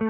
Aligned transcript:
Olá, 0.00 0.08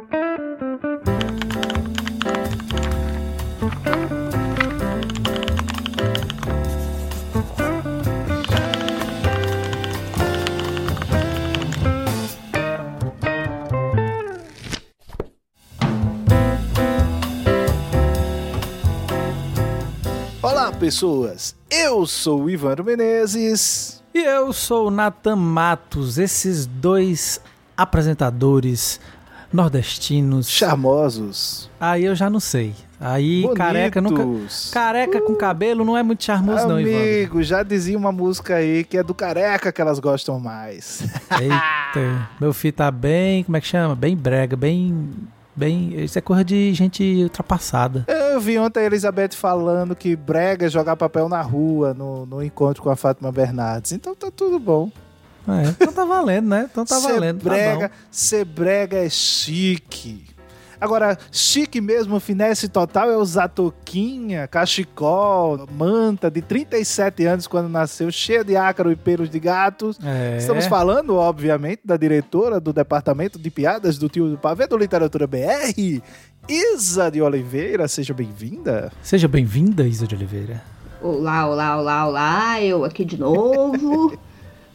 pessoas! 20.78 21.56
Eu 21.68 22.06
sou 22.06 22.44
o 22.44 22.50
Ivandro 22.50 22.84
Menezes. 22.84 24.00
E 24.14 24.20
eu 24.20 24.52
sou 24.52 24.86
o 24.86 24.90
Nathan 24.92 25.34
Matos, 25.34 26.16
esses 26.16 26.64
dois 26.64 27.40
apresentadores 27.76 29.00
nordestinos. 29.52 30.48
Charmosos. 30.48 31.70
Aí 31.80 32.04
eu 32.04 32.14
já 32.14 32.28
não 32.30 32.40
sei. 32.40 32.74
Aí 33.00 33.42
Bonitos. 33.42 33.58
careca 33.58 34.00
nunca. 34.00 34.26
Careca 34.70 35.20
com 35.22 35.34
cabelo 35.34 35.84
não 35.84 35.96
é 35.96 36.02
muito 36.02 36.22
charmoso, 36.22 36.68
não, 36.68 36.78
Ivandro. 36.78 36.98
Amigo, 36.98 37.42
já 37.42 37.62
dizia 37.62 37.96
uma 37.96 38.12
música 38.12 38.56
aí 38.56 38.84
que 38.84 38.98
é 38.98 39.02
do 39.02 39.14
careca 39.14 39.72
que 39.72 39.80
elas 39.80 39.98
gostam 39.98 40.38
mais. 40.38 41.02
Eita, 41.40 42.28
meu 42.38 42.52
filho 42.52 42.74
tá 42.74 42.90
bem. 42.90 43.42
Como 43.42 43.56
é 43.56 43.60
que 43.60 43.66
chama? 43.66 43.96
Bem 43.96 44.14
brega, 44.14 44.54
bem. 44.54 45.08
Bem. 45.56 45.98
Isso 46.04 46.18
é 46.18 46.22
coisa 46.22 46.44
de 46.44 46.74
gente 46.74 47.02
ultrapassada. 47.22 48.04
Eu 48.06 48.38
vi 48.38 48.58
ontem 48.58 48.80
a 48.80 48.84
Elizabeth 48.84 49.30
falando 49.32 49.96
que 49.96 50.14
brega 50.14 50.66
é 50.66 50.68
jogar 50.68 50.94
papel 50.94 51.26
na 51.28 51.40
rua 51.40 51.94
no, 51.94 52.26
no 52.26 52.42
encontro 52.42 52.82
com 52.82 52.90
a 52.90 52.96
Fátima 52.96 53.32
Bernardes. 53.32 53.92
Então 53.92 54.14
tá 54.14 54.30
tudo 54.30 54.58
bom. 54.58 54.90
É, 55.48 55.68
então 55.80 55.92
tá 55.92 56.04
valendo, 56.04 56.48
né? 56.48 56.68
Então 56.70 56.84
tá 56.84 56.98
valendo. 56.98 57.42
tá 57.42 57.50
brega, 57.50 57.88
bom. 57.88 57.94
ser 58.10 58.44
brega 58.44 58.96
é 58.98 59.08
chique. 59.08 60.30
Agora, 60.80 61.18
chique 61.30 61.78
mesmo, 61.78 62.18
finesse 62.18 62.66
total, 62.66 63.10
é 63.10 63.16
usar 63.16 63.48
touquinha, 63.48 64.48
cachecol, 64.48 65.68
manta 65.70 66.30
de 66.30 66.40
37 66.40 67.26
anos 67.26 67.46
quando 67.46 67.68
nasceu, 67.68 68.10
cheia 68.10 68.42
de 68.42 68.56
ácaro 68.56 68.90
e 68.90 68.96
pelos 68.96 69.28
de 69.28 69.38
gatos. 69.38 69.98
É. 70.02 70.38
Estamos 70.38 70.64
falando, 70.66 71.16
obviamente, 71.16 71.82
da 71.84 71.98
diretora 71.98 72.58
do 72.58 72.72
Departamento 72.72 73.38
de 73.38 73.50
Piadas 73.50 73.98
do 73.98 74.08
Tio 74.08 74.30
do 74.30 74.38
Pavê 74.38 74.66
do 74.66 74.78
Literatura 74.78 75.26
BR, 75.26 76.00
Isa 76.48 77.10
de 77.10 77.20
Oliveira. 77.20 77.86
Seja 77.86 78.14
bem-vinda. 78.14 78.90
Seja 79.02 79.28
bem-vinda, 79.28 79.86
Isa 79.86 80.06
de 80.06 80.14
Oliveira. 80.14 80.62
Olá, 81.02 81.46
olá, 81.46 81.78
olá, 81.78 82.06
olá, 82.06 82.62
eu 82.62 82.86
aqui 82.86 83.04
de 83.04 83.20
novo. 83.20 84.18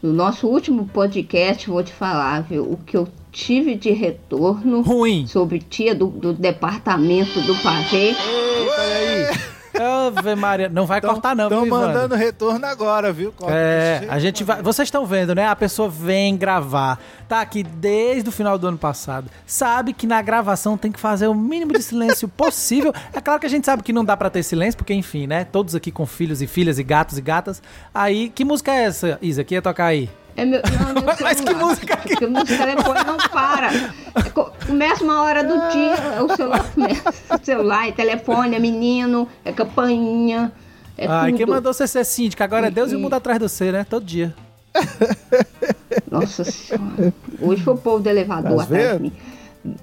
No 0.06 0.12
nosso 0.12 0.46
último 0.46 0.86
podcast, 0.86 1.68
vou 1.68 1.82
te 1.82 1.92
falar, 1.92 2.44
viu, 2.44 2.62
o 2.62 2.76
que 2.76 2.96
eu 2.96 3.08
tive 3.32 3.74
de 3.74 3.90
retorno 3.90 4.80
Ruim. 4.80 5.26
sobre 5.26 5.58
tia 5.58 5.96
do, 5.96 6.06
do 6.06 6.32
departamento 6.32 7.40
do 7.40 7.56
pavê. 7.56 8.14
Eita, 8.14 8.82
aí. 8.82 9.55
Ave 9.80 10.34
Maria. 10.34 10.68
Não 10.68 10.86
vai 10.86 11.00
cortar, 11.00 11.34
não, 11.36 11.44
Estão 11.46 11.66
mandando 11.66 12.14
retorno 12.14 12.64
agora, 12.66 13.12
viu? 13.12 13.32
Corta 13.32 13.54
É, 13.54 14.06
a 14.08 14.18
gente 14.18 14.42
vai. 14.44 14.62
Vocês 14.62 14.86
estão 14.86 15.04
vendo, 15.06 15.34
né? 15.34 15.46
A 15.46 15.56
pessoa 15.56 15.88
vem 15.88 16.36
gravar, 16.36 16.98
tá 17.28 17.40
aqui 17.40 17.62
desde 17.62 18.28
o 18.28 18.32
final 18.32 18.58
do 18.58 18.66
ano 18.66 18.78
passado, 18.78 19.30
sabe 19.46 19.92
que 19.92 20.06
na 20.06 20.20
gravação 20.22 20.76
tem 20.76 20.90
que 20.92 21.00
fazer 21.00 21.26
o 21.28 21.34
mínimo 21.34 21.72
de 21.72 21.82
silêncio 21.82 22.28
possível. 22.36 22.92
É 23.12 23.20
claro 23.20 23.40
que 23.40 23.46
a 23.46 23.50
gente 23.50 23.64
sabe 23.66 23.82
que 23.82 23.92
não 23.92 24.04
dá 24.04 24.16
pra 24.16 24.30
ter 24.30 24.42
silêncio, 24.42 24.76
porque 24.78 24.94
enfim, 24.94 25.26
né? 25.26 25.44
Todos 25.44 25.74
aqui 25.74 25.90
com 25.90 26.06
filhos 26.06 26.40
e 26.42 26.46
filhas 26.46 26.78
e 26.78 26.82
gatos 26.82 27.18
e 27.18 27.20
gatas. 27.22 27.62
Aí, 27.94 28.28
que 28.30 28.44
música 28.44 28.72
é 28.72 28.84
essa, 28.84 29.18
Isa? 29.22 29.44
Que 29.44 29.54
ia 29.54 29.62
tocar 29.62 29.86
aí? 29.86 30.08
É 30.36 30.44
meu, 30.44 30.60
não, 30.94 31.02
meu 31.02 31.14
Mas 31.22 31.40
que 31.40 31.54
música 31.54 31.96
que- 31.96 32.08
Porque 32.10 32.26
meu 32.26 32.44
telefone 32.44 33.04
não 33.04 33.16
para. 33.16 33.70
É 34.66 34.68
co- 34.68 34.72
Começa 34.72 35.04
uma 35.04 35.22
hora 35.22 35.42
do 35.44 35.54
dia, 35.70 36.22
o 36.24 36.36
celular 36.36 36.72
começa. 36.72 37.14
Celular, 37.42 37.88
é 37.88 37.92
telefone, 37.92 38.56
é 38.56 38.58
menino, 38.58 39.28
é 39.44 39.52
campainha, 39.52 40.52
é 40.98 41.06
Ai, 41.06 41.30
tudo. 41.30 41.36
quem 41.38 41.46
mandou 41.46 41.72
você 41.72 41.86
ser 41.86 42.04
síndica? 42.04 42.44
Agora 42.44 42.66
é 42.66 42.70
Deus 42.70 42.92
e 42.92 42.96
o 42.96 42.98
mundo 43.00 43.14
atrás 43.14 43.38
de 43.38 43.48
você, 43.48 43.70
né? 43.72 43.84
Todo 43.88 44.04
dia. 44.04 44.34
Nossa 46.10 46.44
senhora. 46.44 47.12
Hoje 47.40 47.62
foi 47.62 47.74
o 47.74 47.78
povo 47.78 48.02
do 48.02 48.08
elevador 48.08 48.56
Tá 48.58 48.62
atrás 48.64 48.96
de 48.96 49.02
mim. 49.04 49.12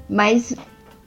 Mas 0.10 0.56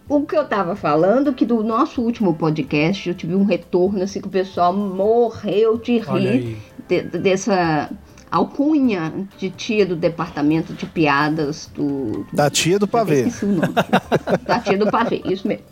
o 0.09 0.23
que 0.23 0.37
eu 0.37 0.45
tava 0.47 0.77
falando, 0.77 1.33
que 1.33 1.45
do 1.47 1.63
nosso 1.63 2.01
último 2.03 2.35
podcast 2.35 3.09
eu 3.09 3.15
tive 3.15 3.35
um 3.35 3.45
retorno 3.45 4.03
assim 4.03 4.21
que 4.21 4.29
o 4.29 4.31
pessoal 4.31 4.73
morreu 4.73 5.77
de 5.79 5.99
rir 5.99 6.57
de- 6.89 7.03
dessa 7.03 7.91
alcunha 8.37 9.29
de 9.39 9.51
tia 9.51 9.85
do 9.85 9.97
departamento 9.97 10.73
de 10.73 10.87
piadas 10.87 11.71
do. 11.75 12.27
Da 12.33 12.51
tia 12.51 12.79
do 12.79 12.87
pavê. 12.87 13.31
o 13.43 13.47
nome. 13.47 13.75
da 14.47 14.61
tia 14.61 14.79
do 14.79 14.91
pavê, 14.91 15.23
isso 15.25 15.47
mesmo. 15.47 15.65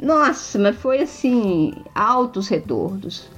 Nossa, 0.00 0.58
mas 0.58 0.76
foi 0.76 1.02
assim, 1.02 1.74
altos 1.94 2.48
retornos. 2.48 3.30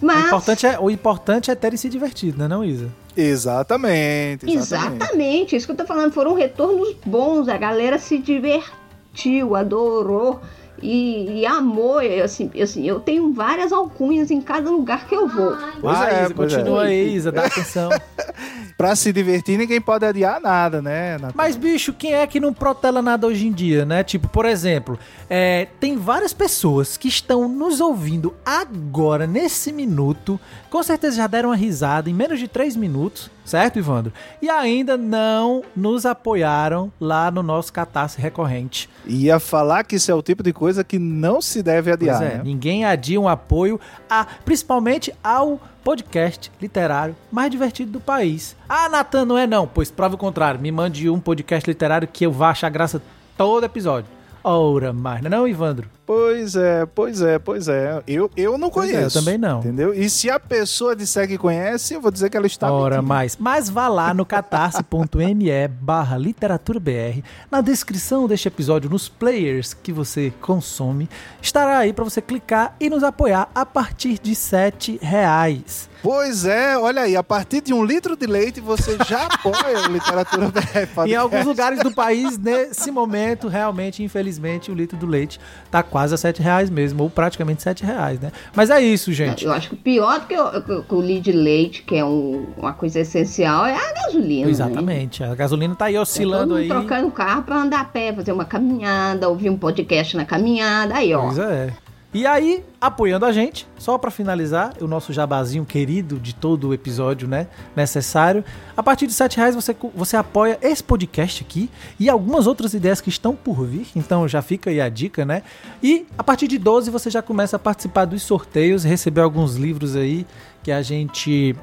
O 0.00 0.06
Mas. 0.06 0.26
importante, 0.26 0.66
é, 0.66 0.78
o 0.78 0.90
importante 0.90 1.50
é 1.50 1.54
ter 1.54 1.76
se 1.78 1.88
divertido, 1.88 2.38
né, 2.38 2.48
não, 2.48 2.64
Isa? 2.64 2.88
Exatamente, 3.16 4.48
exatamente. 4.48 5.02
Exatamente, 5.02 5.56
isso 5.56 5.66
que 5.66 5.72
eu 5.72 5.76
tô 5.76 5.86
falando. 5.86 6.12
Foram 6.12 6.34
retornos 6.34 6.94
bons, 7.04 7.48
a 7.48 7.56
galera 7.56 7.98
se 7.98 8.18
divertiu, 8.18 9.56
adorou 9.56 10.40
e, 10.82 11.40
e 11.40 11.46
amou. 11.46 12.00
Eu, 12.00 12.24
Assim, 12.24 12.50
assim, 12.60 12.86
eu 12.86 13.00
tenho 13.00 13.32
várias 13.32 13.72
alcunhas 13.72 14.30
em 14.30 14.40
cada 14.40 14.70
lugar 14.70 15.06
que 15.06 15.14
eu 15.14 15.26
vou. 15.26 15.56
Pois 15.80 15.98
Vai, 15.98 16.14
é, 16.14 16.24
Isa, 16.24 16.34
pois 16.34 16.52
é. 16.52 16.56
continua 16.56 16.82
aí, 16.82 17.14
Isa, 17.14 17.32
dá 17.32 17.46
atenção. 17.46 17.88
Pra 18.76 18.94
se 18.94 19.12
divertir, 19.12 19.58
ninguém 19.58 19.80
pode 19.80 20.04
adiar 20.04 20.40
nada, 20.40 20.80
né? 20.80 21.18
Mas, 21.34 21.56
bicho, 21.56 21.92
quem 21.92 22.14
é 22.14 22.26
que 22.26 22.38
não 22.38 22.52
protela 22.54 23.02
nada 23.02 23.26
hoje 23.26 23.46
em 23.46 23.52
dia, 23.52 23.84
né? 23.84 24.04
Tipo, 24.04 24.28
por 24.28 24.44
exemplo, 24.44 24.96
é, 25.28 25.66
tem 25.80 25.96
várias 25.96 26.32
pessoas 26.32 26.96
que 26.96 27.08
estão 27.08 27.48
nos 27.48 27.80
ouvindo 27.80 28.34
agora, 28.44 29.26
nesse 29.26 29.72
minuto. 29.72 30.38
Com 30.70 30.82
certeza 30.82 31.16
já 31.16 31.26
deram 31.26 31.48
uma 31.48 31.56
risada 31.56 32.08
em 32.08 32.14
menos 32.14 32.38
de 32.38 32.46
três 32.46 32.76
minutos, 32.76 33.30
certo, 33.48 33.78
Ivandro? 33.78 34.12
E 34.40 34.48
ainda 34.48 34.96
não 34.96 35.64
nos 35.74 36.06
apoiaram 36.06 36.92
lá 37.00 37.30
no 37.30 37.42
nosso 37.42 37.72
catarse 37.72 38.20
recorrente. 38.20 38.88
Ia 39.06 39.40
falar 39.40 39.84
que 39.84 39.96
isso 39.96 40.10
é 40.10 40.14
o 40.14 40.22
tipo 40.22 40.42
de 40.42 40.52
coisa 40.52 40.84
que 40.84 40.98
não 40.98 41.40
se 41.40 41.62
deve 41.62 41.90
Pois 41.96 42.10
adiar, 42.10 42.22
é, 42.22 42.34
né? 42.36 42.42
ninguém 42.44 42.84
adia 42.84 43.20
um 43.20 43.28
apoio, 43.28 43.80
a, 44.08 44.26
principalmente 44.44 45.12
ao 45.22 45.60
podcast 45.82 46.52
literário 46.60 47.16
mais 47.32 47.50
divertido 47.50 47.92
do 47.92 48.00
país. 48.00 48.54
Ah, 48.68 48.88
Natan, 48.88 49.24
não 49.24 49.38
é 49.38 49.46
não? 49.46 49.66
Pois 49.66 49.90
prova 49.90 50.14
o 50.14 50.18
contrário. 50.18 50.60
Me 50.60 50.70
mande 50.70 51.08
um 51.08 51.18
podcast 51.18 51.68
literário 51.68 52.06
que 52.06 52.26
eu 52.26 52.32
vá 52.32 52.50
achar 52.50 52.68
graça 52.68 53.02
todo 53.36 53.64
episódio. 53.64 54.10
Ora, 54.44 54.92
mais, 54.92 55.22
não 55.22 55.28
é 55.28 55.30
não, 55.30 55.48
Ivandro? 55.48 55.88
Pois 56.08 56.56
é, 56.56 56.86
pois 56.86 57.20
é, 57.20 57.38
pois 57.38 57.68
é. 57.68 58.02
Eu, 58.08 58.30
eu 58.34 58.56
não 58.56 58.70
Pois 58.70 58.88
é, 58.88 58.94
conheço. 58.94 59.18
eu 59.18 59.22
também 59.22 59.36
não. 59.36 59.58
Entendeu? 59.58 59.92
E 59.92 60.08
se 60.08 60.30
a 60.30 60.40
pessoa 60.40 60.96
disser 60.96 61.28
que 61.28 61.36
conhece, 61.36 61.92
eu 61.92 62.00
vou 62.00 62.10
dizer 62.10 62.30
que 62.30 62.36
ela 62.38 62.46
está 62.46 62.72
Ora, 62.72 62.94
mentindo. 62.96 63.08
mais. 63.08 63.36
Mas 63.38 63.68
vá 63.68 63.88
lá 63.88 64.14
no 64.14 64.24
catarse.me 64.24 65.68
barra 65.68 66.16
literatura 66.16 66.80
BR. 66.80 67.22
Na 67.50 67.60
descrição 67.60 68.26
deste 68.26 68.48
episódio, 68.48 68.88
nos 68.88 69.06
players 69.06 69.74
que 69.74 69.92
você 69.92 70.32
consome, 70.40 71.10
estará 71.42 71.76
aí 71.76 71.92
para 71.92 72.04
você 72.04 72.22
clicar 72.22 72.74
e 72.80 72.88
nos 72.88 73.02
apoiar 73.04 73.50
a 73.54 73.66
partir 73.66 74.18
de 74.18 74.34
7 74.34 74.98
reais. 75.02 75.90
Pois 76.00 76.44
é, 76.44 76.78
olha 76.78 77.02
aí, 77.02 77.16
a 77.16 77.24
partir 77.24 77.60
de 77.60 77.74
um 77.74 77.84
litro 77.84 78.16
de 78.16 78.24
leite 78.24 78.60
você 78.60 78.96
já 79.08 79.26
apoia 79.34 79.80
o 79.88 79.92
Literatura 79.92 80.46
BR 80.48 81.08
Em 81.08 81.16
alguns 81.16 81.44
lugares 81.44 81.80
do 81.80 81.90
país, 81.92 82.38
nesse 82.38 82.88
momento, 82.92 83.48
realmente, 83.48 84.00
infelizmente, 84.02 84.70
o 84.70 84.74
litro 84.74 84.96
do 84.96 85.06
leite 85.06 85.40
tá 85.72 85.82
quase 85.82 85.97
a 86.12 86.16
7 86.16 86.40
reais 86.42 86.70
mesmo, 86.70 87.02
ou 87.02 87.10
praticamente 87.10 87.62
7 87.62 87.84
reais, 87.84 88.18
né? 88.20 88.30
Mas 88.54 88.70
é 88.70 88.80
isso, 88.80 89.12
gente. 89.12 89.44
Eu 89.44 89.52
acho 89.52 89.68
que 89.70 89.74
o 89.74 89.78
pior 89.78 90.20
do 90.20 90.26
que 90.26 90.36
o, 90.38 90.82
que- 90.82 90.94
o 90.94 90.98
lead 91.00 91.20
de 91.20 91.32
leite, 91.32 91.82
que 91.82 91.96
é 91.96 92.04
um- 92.04 92.46
uma 92.56 92.72
coisa 92.72 93.00
essencial, 93.00 93.66
é 93.66 93.74
a 93.74 93.92
gasolina. 94.04 94.46
Né? 94.46 94.50
Exatamente. 94.50 95.24
A 95.24 95.34
gasolina 95.34 95.74
tá 95.74 95.86
aí 95.86 95.98
oscilando 95.98 96.54
aí. 96.54 96.68
trocando 96.68 97.08
o 97.08 97.10
carro 97.10 97.42
pra 97.42 97.56
andar 97.56 97.80
a 97.80 97.84
pé, 97.84 98.12
fazer 98.12 98.32
uma 98.32 98.44
caminhada, 98.44 99.28
ouvir 99.28 99.50
um 99.50 99.56
podcast 99.56 100.16
na 100.16 100.24
caminhada, 100.24 100.94
aí 100.96 101.12
ó. 101.14 101.22
Pois 101.22 101.38
é. 101.38 101.72
E 102.12 102.26
aí, 102.26 102.64
apoiando 102.80 103.26
a 103.26 103.32
gente, 103.32 103.68
só 103.78 103.98
pra 103.98 104.10
finalizar, 104.10 104.72
o 104.80 104.86
nosso 104.86 105.12
jabazinho 105.12 105.66
querido 105.66 106.18
de 106.18 106.34
todo 106.34 106.68
o 106.68 106.74
episódio, 106.74 107.28
né? 107.28 107.48
Necessário. 107.76 108.42
A 108.74 108.82
partir 108.82 109.06
de 109.06 109.12
7 109.12 109.36
reais 109.36 109.54
você, 109.54 109.76
você 109.94 110.16
apoia 110.16 110.58
esse 110.62 110.82
podcast 110.82 111.44
aqui 111.44 111.68
e 112.00 112.08
algumas 112.08 112.46
outras 112.46 112.72
ideias 112.72 113.02
que 113.02 113.10
estão 113.10 113.36
por 113.36 113.62
vir. 113.66 113.88
Então 113.94 114.26
já 114.26 114.40
fica 114.40 114.70
aí 114.70 114.80
a 114.80 114.88
dica, 114.88 115.26
né? 115.26 115.42
E 115.82 116.06
a 116.16 116.24
partir 116.24 116.48
de 116.48 116.56
12 116.56 116.90
você 116.90 117.10
já 117.10 117.20
começa 117.20 117.56
a 117.56 117.58
participar 117.58 118.06
dos 118.06 118.22
sorteios, 118.22 118.84
receber 118.84 119.20
alguns 119.20 119.56
livros 119.56 119.94
aí 119.94 120.26
que 120.62 120.72
a 120.72 120.80
gente 120.80 121.54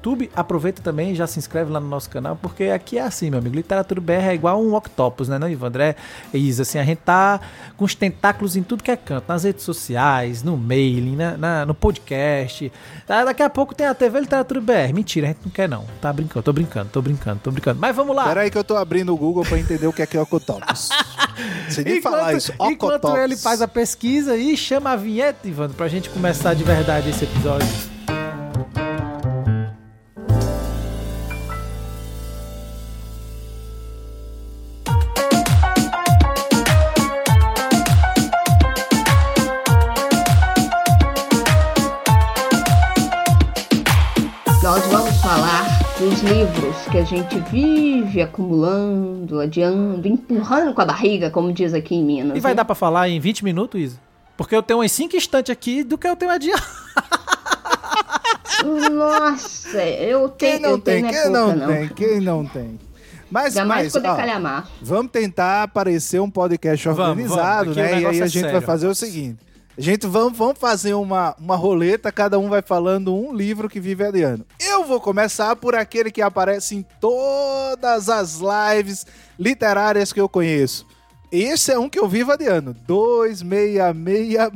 YouTube, 0.00 0.30
aproveita 0.34 0.80
também 0.82 1.12
e 1.12 1.14
já 1.14 1.26
se 1.26 1.38
inscreve 1.38 1.70
lá 1.70 1.78
no 1.78 1.86
nosso 1.86 2.08
canal, 2.08 2.34
porque 2.40 2.64
aqui 2.64 2.96
é 2.98 3.02
assim, 3.02 3.28
meu 3.28 3.38
amigo. 3.38 3.54
Literatura 3.54 4.00
BR 4.00 4.12
é 4.30 4.34
igual 4.34 4.60
um 4.62 4.74
octopus, 4.74 5.28
né, 5.28 5.38
não, 5.38 5.48
Ivandré? 5.48 5.94
É 6.32 6.38
isso, 6.38 6.62
assim, 6.62 6.78
a 6.78 6.84
gente 6.84 6.98
tá 7.00 7.38
com 7.76 7.84
os 7.84 7.94
tentáculos 7.94 8.56
em 8.56 8.62
tudo 8.62 8.82
que 8.82 8.90
é 8.90 8.96
canto, 8.96 9.24
nas 9.28 9.44
redes 9.44 9.62
sociais, 9.62 10.42
no 10.42 10.56
mailing, 10.56 11.16
na, 11.16 11.36
na- 11.36 11.66
no 11.66 11.74
podcast. 11.74 12.72
Tá, 13.06 13.24
daqui 13.24 13.42
a 13.42 13.50
pouco 13.50 13.74
tem 13.74 13.86
a 13.86 13.94
TV 13.94 14.20
Literatura 14.20 14.60
BR. 14.60 14.92
Mentira, 14.94 15.26
a 15.26 15.28
gente 15.28 15.40
não 15.44 15.50
quer 15.52 15.68
não. 15.68 15.84
Tá 16.00 16.10
brincando, 16.12 16.42
tô 16.42 16.52
brincando, 16.52 16.88
tô 16.90 17.02
brincando, 17.02 17.40
tô 17.42 17.50
brincando. 17.50 17.78
Mas 17.78 17.94
vamos 17.94 18.16
lá. 18.16 18.24
Pera 18.24 18.40
aí 18.40 18.50
que 18.50 18.56
eu 18.58 18.64
tô 18.64 18.76
abrindo 18.76 19.12
o 19.12 19.16
Google 19.16 19.44
pra 19.44 19.58
entender 19.58 19.86
o 19.86 19.92
que 19.92 20.00
é 20.02 20.06
que 20.06 20.16
é 20.16 20.20
Octopus. 20.22 20.88
Você 21.68 21.82
nem 21.84 22.00
falar 22.00 22.32
isso. 22.34 22.52
enquanto 22.60 23.04
Ocotox. 23.04 23.18
ele 23.22 23.36
faz 23.36 23.60
a 23.60 23.68
pesquisa 23.68 24.34
e 24.36 24.56
chama 24.56 24.90
a 24.92 24.96
vinheta, 24.96 25.46
Ivandro, 25.46 25.76
pra 25.76 25.88
gente 25.88 26.08
começar 26.08 26.54
de 26.54 26.64
verdade 26.64 27.10
esse 27.10 27.24
episódio. 27.24 27.68
Livros 46.80 46.86
que 46.88 46.98
a 46.98 47.04
gente 47.04 47.38
vive 47.50 48.22
acumulando, 48.22 49.40
adiando, 49.40 50.06
empurrando 50.06 50.74
com 50.74 50.80
a 50.80 50.84
barriga, 50.84 51.30
como 51.30 51.52
diz 51.52 51.74
aqui 51.74 51.94
em 51.96 52.04
Minas. 52.04 52.36
E 52.36 52.40
vai 52.40 52.52
né? 52.52 52.56
dar 52.56 52.64
pra 52.64 52.74
falar 52.74 53.08
em 53.08 53.20
20 53.20 53.44
minutos, 53.44 53.80
Isa? 53.80 54.00
Porque 54.36 54.54
eu 54.54 54.62
tenho 54.62 54.80
uns 54.80 54.92
5 54.92 55.16
instantes 55.16 55.50
aqui 55.50 55.82
do 55.82 55.98
que 55.98 56.06
eu 56.06 56.16
tenho 56.16 56.30
adiado. 56.30 56.62
Nossa, 58.92 59.82
eu 59.82 60.28
tenho. 60.28 60.52
Quem 60.52 60.60
não 60.60 60.70
eu 60.70 60.78
tem, 60.78 61.02
tenho 61.02 61.08
quem 61.08 61.18
é 61.18 61.22
pouca, 61.22 61.56
não, 61.56 61.66
tem, 61.66 61.88
quem 61.88 62.20
não 62.20 62.46
tem. 62.46 62.78
Mas, 63.30 63.56
Ainda 63.56 63.68
mais 63.68 63.84
mas 63.84 63.92
quando 63.92 64.06
é 64.06 64.38
ó, 64.38 64.62
vamos 64.82 65.12
tentar 65.12 65.62
aparecer 65.62 66.20
um 66.20 66.28
podcast 66.28 66.88
Vamos, 66.88 67.00
organizado, 67.00 67.72
vamos. 67.72 67.76
O 67.76 67.80
né? 67.80 68.00
E 68.02 68.06
aí 68.06 68.18
é 68.18 68.22
a 68.22 68.26
gente 68.26 68.42
vai 68.42 68.50
sério. 68.50 68.66
fazer 68.66 68.88
o 68.88 68.94
seguinte. 68.94 69.38
Gente 69.80 70.06
vamos, 70.06 70.36
vamos 70.36 70.58
fazer 70.58 70.92
uma, 70.92 71.34
uma 71.40 71.56
roleta, 71.56 72.12
cada 72.12 72.38
um 72.38 72.50
vai 72.50 72.60
falando 72.60 73.16
um 73.16 73.34
livro 73.34 73.66
que 73.66 73.80
vive 73.80 74.04
adiando. 74.04 74.44
Eu 74.60 74.84
vou 74.84 75.00
começar 75.00 75.56
por 75.56 75.74
aquele 75.74 76.10
que 76.10 76.20
aparece 76.20 76.76
em 76.76 76.84
todas 77.00 78.10
as 78.10 78.40
lives 78.40 79.06
literárias 79.38 80.12
que 80.12 80.20
eu 80.20 80.28
conheço. 80.28 80.86
Esse 81.32 81.72
é 81.72 81.78
um 81.78 81.88
que 81.88 81.98
eu 81.98 82.06
vivo 82.06 82.30
adiando. 82.30 82.76
2666. 82.86 84.48
O 84.48 84.50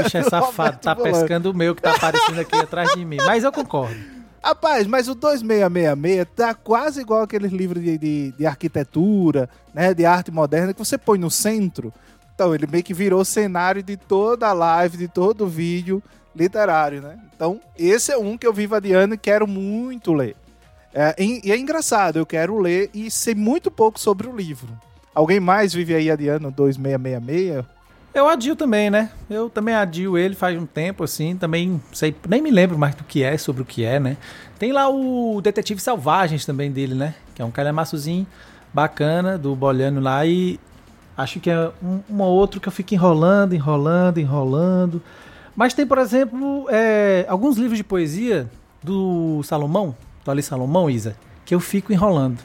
bicho 0.00 0.16
é 0.16 0.22
do 0.24 0.30
safado, 0.30 0.78
tá 0.78 0.94
Bolano. 0.94 1.18
pescando 1.18 1.50
o 1.50 1.54
meu 1.54 1.74
que 1.74 1.82
tá 1.82 1.94
aparecendo 1.94 2.40
aqui 2.40 2.56
atrás 2.56 2.94
de 2.94 3.04
mim. 3.04 3.18
Mas 3.26 3.44
eu 3.44 3.52
concordo. 3.52 3.94
Rapaz, 4.42 4.86
mas 4.86 5.06
o 5.06 5.14
2666 5.14 6.26
tá 6.34 6.54
quase 6.54 7.02
igual 7.02 7.20
aqueles 7.20 7.52
livros 7.52 7.82
de, 7.82 7.98
de, 7.98 8.32
de 8.32 8.46
arquitetura, 8.46 9.50
né, 9.74 9.92
de 9.92 10.06
arte 10.06 10.30
moderna, 10.30 10.72
que 10.72 10.78
você 10.78 10.96
põe 10.96 11.18
no 11.18 11.30
centro. 11.30 11.92
Então, 12.34 12.54
ele 12.54 12.66
meio 12.66 12.82
que 12.82 12.94
virou 12.94 13.24
cenário 13.24 13.82
de 13.82 13.96
toda 13.96 14.48
a 14.48 14.52
live, 14.52 14.96
de 14.96 15.08
todo 15.08 15.44
o 15.44 15.48
vídeo 15.48 16.02
literário, 16.34 17.02
né? 17.02 17.18
Então, 17.34 17.60
esse 17.78 18.12
é 18.12 18.16
um 18.16 18.38
que 18.38 18.46
eu 18.46 18.52
vivo 18.52 18.74
adiando 18.74 19.14
e 19.14 19.18
quero 19.18 19.46
muito 19.46 20.12
ler. 20.12 20.36
É, 20.94 21.14
e, 21.18 21.50
é 21.50 21.56
engraçado, 21.56 22.18
eu 22.18 22.26
quero 22.26 22.58
ler 22.58 22.90
e 22.92 23.10
sei 23.10 23.34
muito 23.34 23.70
pouco 23.70 23.98
sobre 23.98 24.28
o 24.28 24.36
livro. 24.36 24.68
Alguém 25.14 25.40
mais 25.40 25.72
vive 25.72 25.94
aí 25.94 26.10
adiando 26.10 26.50
2666? 26.50 27.64
Eu 28.14 28.28
adio 28.28 28.54
também, 28.54 28.90
né? 28.90 29.10
Eu 29.28 29.48
também 29.48 29.74
adio 29.74 30.18
ele 30.18 30.34
faz 30.34 30.58
um 30.58 30.66
tempo, 30.66 31.02
assim. 31.02 31.34
Também 31.34 31.80
sei, 31.92 32.14
nem 32.28 32.42
me 32.42 32.50
lembro 32.50 32.78
mais 32.78 32.94
do 32.94 33.04
que 33.04 33.22
é, 33.22 33.38
sobre 33.38 33.62
o 33.62 33.64
que 33.64 33.84
é, 33.84 33.98
né? 33.98 34.18
Tem 34.58 34.70
lá 34.70 34.88
o 34.88 35.40
Detetive 35.40 35.80
Selvagens 35.80 36.44
também 36.44 36.70
dele, 36.70 36.94
né? 36.94 37.14
Que 37.34 37.40
é 37.40 37.44
um 37.44 37.50
calhamaçozinho 37.50 38.26
bacana 38.72 39.38
do 39.38 39.56
Bolhano 39.56 39.98
lá. 40.00 40.26
E 40.26 40.60
acho 41.16 41.40
que 41.40 41.50
é 41.50 41.70
um, 41.82 42.00
um 42.08 42.22
ou 42.22 42.32
outro 42.32 42.60
que 42.60 42.68
eu 42.68 42.72
fico 42.72 42.94
enrolando, 42.94 43.54
enrolando, 43.54 44.18
enrolando. 44.18 45.02
Mas 45.54 45.74
tem, 45.74 45.86
por 45.86 45.98
exemplo, 45.98 46.66
é, 46.70 47.26
alguns 47.28 47.56
livros 47.56 47.76
de 47.76 47.84
poesia 47.84 48.50
do 48.82 49.42
Salomão, 49.42 49.94
do 50.24 50.30
Ali 50.30 50.42
Salomão, 50.42 50.88
Isa, 50.88 51.16
que 51.44 51.54
eu 51.54 51.60
fico 51.60 51.92
enrolando. 51.92 52.38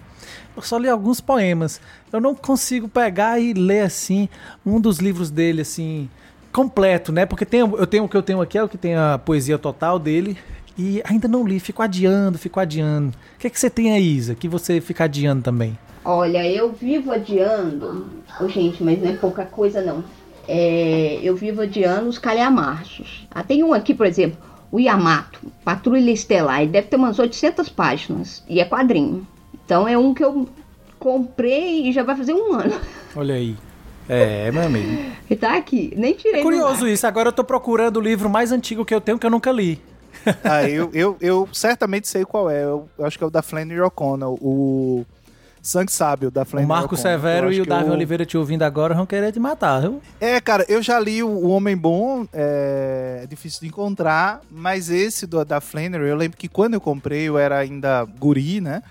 Eu 0.56 0.62
só 0.62 0.78
li 0.78 0.90
alguns 0.90 1.22
poemas. 1.22 1.80
Eu 2.12 2.20
não 2.20 2.36
consigo 2.36 2.88
pegar 2.88 3.40
e 3.40 3.54
ler 3.54 3.82
assim 3.82 4.28
um 4.66 4.82
dos 4.82 4.98
livros 4.98 5.30
dele 5.30 5.62
assim 5.62 6.10
completo, 6.52 7.12
né? 7.12 7.26
Porque 7.26 7.46
tem, 7.46 7.60
eu 7.60 7.86
tenho 7.88 8.06
o 8.06 8.10
que 8.10 8.18
eu 8.18 8.24
tenho 8.24 8.42
aqui 8.42 8.58
é 8.58 8.64
o 8.64 8.68
que 8.68 8.78
tem 8.78 8.96
a 8.96 9.20
poesia 9.24 9.58
total 9.60 10.00
dele 10.00 10.38
e 10.78 11.02
ainda 11.06 11.28
não 11.28 11.46
li, 11.48 11.60
fico 11.60 11.82
adiando, 11.82 12.38
fico 12.38 12.60
adiando. 12.60 13.18
O 13.36 13.40
que 13.40 13.48
é 13.48 13.50
que 13.50 13.60
você 13.60 13.70
tem 13.70 13.92
aí, 13.92 14.16
Isa, 14.16 14.36
que 14.36 14.48
você 14.48 14.80
fica 14.80 15.06
adiando 15.06 15.42
também? 15.42 15.78
Olha, 16.06 16.48
eu 16.48 16.72
vivo 16.72 17.12
adiando. 17.12 18.08
Ô, 18.40 18.48
gente, 18.48 18.84
mas 18.84 19.02
não 19.02 19.10
é 19.10 19.16
pouca 19.16 19.44
coisa, 19.44 19.82
não. 19.82 20.04
É, 20.48 21.20
eu 21.22 21.36
vivo 21.36 21.62
adiando 21.62 22.08
os 22.08 22.18
calhamaços. 22.18 23.28
Ah, 23.32 23.44
tem 23.44 23.64
um 23.64 23.74
aqui, 23.74 23.94
por 23.94 24.06
exemplo, 24.06 24.38
o 24.72 24.80
Yamato, 24.80 25.40
Patrulha 25.66 26.12
Estelar. 26.12 26.62
Ele 26.62 26.72
deve 26.72 26.88
ter 26.88 26.96
umas 26.96 27.20
800 27.20 27.68
páginas. 27.70 28.44
E 28.48 28.60
é 28.60 28.66
quadrinho. 28.66 29.28
Então 29.66 29.88
é 29.88 29.98
um 29.98 30.14
que 30.14 30.24
eu 30.24 30.48
comprei 31.00 31.90
e 31.90 31.92
já 31.92 32.04
vai 32.04 32.16
fazer 32.16 32.34
um 32.34 32.54
ano. 32.54 32.80
Olha 33.16 33.36
aí. 33.36 33.56
É, 34.08 34.52
meu 34.52 34.64
amigo. 34.64 35.18
E 35.30 35.36
tá 35.36 35.58
aqui. 35.58 35.94
Nem 35.98 36.14
tirei 36.14 36.40
É 36.40 36.44
curioso 36.44 36.88
isso. 36.88 37.06
Agora 37.06 37.28
eu 37.28 37.34
tô 37.34 37.44
procurando 37.44 37.98
o 37.98 38.02
livro 38.02 38.30
mais 38.30 38.54
antigo 38.54 38.86
que 38.86 38.96
eu 38.96 39.02
tenho 39.02 39.20
que 39.20 39.26
eu 39.26 39.30
nunca 39.30 39.52
li. 39.52 39.82
Ah, 40.44 40.68
eu, 40.68 40.90
eu, 40.94 41.18
eu 41.22 41.50
certamente 41.54 42.08
sei 42.08 42.26
qual 42.26 42.50
é. 42.50 42.64
Eu, 42.64 42.88
eu 42.98 43.06
acho 43.06 43.18
que 43.18 43.24
é 43.24 43.28
o 43.28 43.30
da 43.30 43.42
Flannery 43.42 43.82
O'Connell, 43.82 44.38
o 44.42 45.06
Sangue 45.62 45.92
Sábio 45.92 46.32
da 46.32 46.44
O 46.44 46.46
Flannery 46.46 46.68
Marco 46.70 46.96
O'Connell. 46.96 47.04
Severo 47.20 47.52
e 47.54 47.62
o 47.62 47.66
Darwin 47.66 47.88
eu- 47.88 47.94
Oliveira 47.94 48.26
te 48.26 48.38
ouvindo 48.38 48.64
agora 48.64 48.94
vão 48.94 49.06
querer 49.06 49.32
te 49.32 49.40
matar, 49.40 49.82
viu? 49.82 50.02
É, 50.20 50.40
cara, 50.40 50.66
eu 50.70 50.82
já 50.82 51.00
li 51.00 51.22
o 51.24 51.28
o 51.28 51.50
Homem 51.50 51.76
Bom, 51.76 52.26
é, 52.34 53.22
é 53.24 53.28
difícil 53.28 53.62
de 53.62 53.68
encontrar, 53.68 54.42
mas 54.50 54.90
esse 54.90 55.26
do, 55.28 55.44
da 55.44 55.60
Flannery, 55.60 56.08
eu 56.08 56.16
lembro 56.16 56.38
que 56.38 56.48
quando 56.48 56.76
eu 56.76 56.82
comprei, 56.82 57.24
eu 57.28 57.38
era 57.38 57.58
ainda 57.58 58.04
guri, 58.06 58.62
né? 58.62 58.82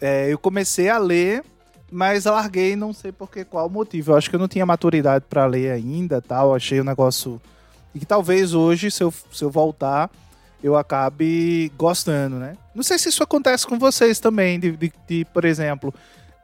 É, 0.00 0.32
eu 0.32 0.38
comecei 0.38 0.88
a 0.88 0.98
ler, 0.98 1.42
mas 1.90 2.24
larguei, 2.24 2.74
não 2.76 2.92
sei 2.92 3.12
por 3.12 3.30
que, 3.30 3.44
qual 3.44 3.68
motivo. 3.70 4.12
Eu 4.12 4.16
acho 4.16 4.28
que 4.30 4.36
eu 4.36 4.40
não 4.40 4.48
tinha 4.48 4.66
maturidade 4.66 5.24
pra 5.28 5.46
ler 5.46 5.70
ainda, 5.72 6.20
tal. 6.22 6.54
Achei 6.54 6.80
o 6.80 6.84
negócio... 6.84 7.40
E 7.94 8.00
que 8.00 8.04
talvez 8.06 8.54
hoje, 8.54 8.90
se 8.90 9.04
eu, 9.04 9.14
se 9.32 9.44
eu 9.44 9.50
voltar, 9.50 10.10
eu 10.64 10.74
acabe 10.76 11.70
gostando, 11.76 12.36
né? 12.36 12.54
Não 12.74 12.82
sei 12.82 12.98
se 12.98 13.10
isso 13.10 13.22
acontece 13.22 13.66
com 13.66 13.78
vocês 13.78 14.18
também, 14.18 14.58
de, 14.58 14.72
de- 14.72 14.92
de, 15.06 15.24
por 15.26 15.44
exemplo, 15.44 15.92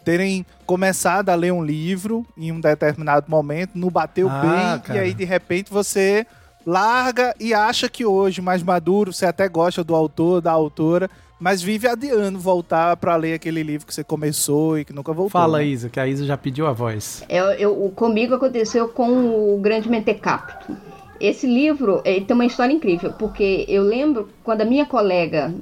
terem 0.04 0.44
começado 0.66 1.30
a 1.30 1.34
ler 1.34 1.52
um 1.52 1.64
livro 1.64 2.26
em 2.36 2.52
um 2.52 2.60
determinado 2.60 3.26
momento, 3.30 3.70
não 3.74 3.88
bateu 3.88 4.28
Ah, 4.28 4.40
bem, 4.42 4.80
cara. 4.82 4.98
e 4.98 5.02
aí 5.02 5.14
de 5.14 5.24
repente 5.24 5.70
você 5.72 6.26
larga 6.66 7.34
e 7.40 7.54
acha 7.54 7.88
que 7.88 8.04
hoje, 8.04 8.42
mais 8.42 8.62
maduro, 8.62 9.10
você 9.12 9.24
até 9.24 9.48
gosta 9.48 9.82
do 9.82 9.94
autor, 9.94 10.42
da 10.42 10.52
autora, 10.52 11.08
mas 11.40 11.62
vive 11.62 11.88
adiando 11.88 12.38
voltar 12.38 12.98
pra 12.98 13.16
ler 13.16 13.32
aquele 13.32 13.62
livro 13.62 13.86
que 13.86 13.94
você 13.94 14.04
começou 14.04 14.78
e 14.78 14.84
que 14.84 14.92
nunca 14.92 15.10
voltou. 15.14 15.30
Fala, 15.40 15.58
né? 15.58 15.64
Isa, 15.64 15.88
que 15.88 15.98
a 15.98 16.06
Isa 16.06 16.26
já 16.26 16.36
pediu 16.36 16.66
a 16.66 16.72
voz. 16.72 17.24
É, 17.30 17.38
eu, 17.58 17.82
o- 17.86 17.90
comigo 17.90 18.34
aconteceu 18.34 18.88
com 18.90 19.08
o 19.54 19.58
Grande 19.58 19.88
Mentecapto. 19.88 20.76
Esse 21.20 21.46
livro 21.46 22.00
ele 22.04 22.24
tem 22.24 22.34
uma 22.34 22.46
história 22.46 22.72
incrível, 22.72 23.12
porque 23.12 23.66
eu 23.68 23.82
lembro 23.82 24.28
quando 24.42 24.62
a 24.62 24.64
minha 24.64 24.86
colega, 24.86 25.54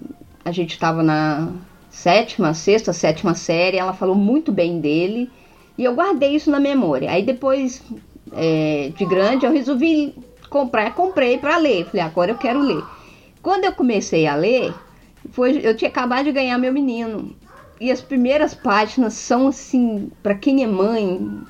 a 0.45 0.53
gente 0.53 0.71
estava 0.71 1.03
na 1.03 1.50
sétima, 1.91 2.55
sexta, 2.55 2.93
sétima 2.93 3.35
série, 3.35 3.77
ela 3.77 3.93
falou 3.93 4.15
muito 4.15 4.53
bem 4.53 4.81
dele, 4.81 5.29
e 5.77 5.85
eu 5.85 5.95
guardei 5.95 6.35
isso 6.37 6.50
na 6.50 6.61
memória. 6.61 7.11
Aí 7.11 7.23
depois, 7.23 7.83
é, 8.33 8.93
de 8.97 9.05
grande, 9.05 9.47
eu 9.47 9.53
resolvi 9.53 10.15
comprar, 10.49 10.95
comprei 10.95 11.38
para 11.38 11.57
ler. 11.57 11.87
Falei, 11.87 12.03
agora 12.03 12.31
eu 12.33 12.38
quero 12.38 12.61
ler. 12.61 12.83
Quando 13.43 13.65
eu 13.65 13.73
comecei 13.73 14.27
a 14.27 14.35
ler, 14.35 14.75
foi, 15.31 15.61
eu 15.62 15.77
tinha 15.77 15.88
acabado 15.88 16.25
de 16.25 16.33
ganhar 16.33 16.59
meu 16.59 16.73
menino. 16.73 17.35
E 17.81 17.93
as 17.93 18.00
primeiras 18.00 18.55
páginas 18.55 19.15
são 19.15 19.49
assim, 19.49 20.11
para 20.23 20.35
quem 20.35 20.65
é 20.65 20.67
mãe, 20.67 21.41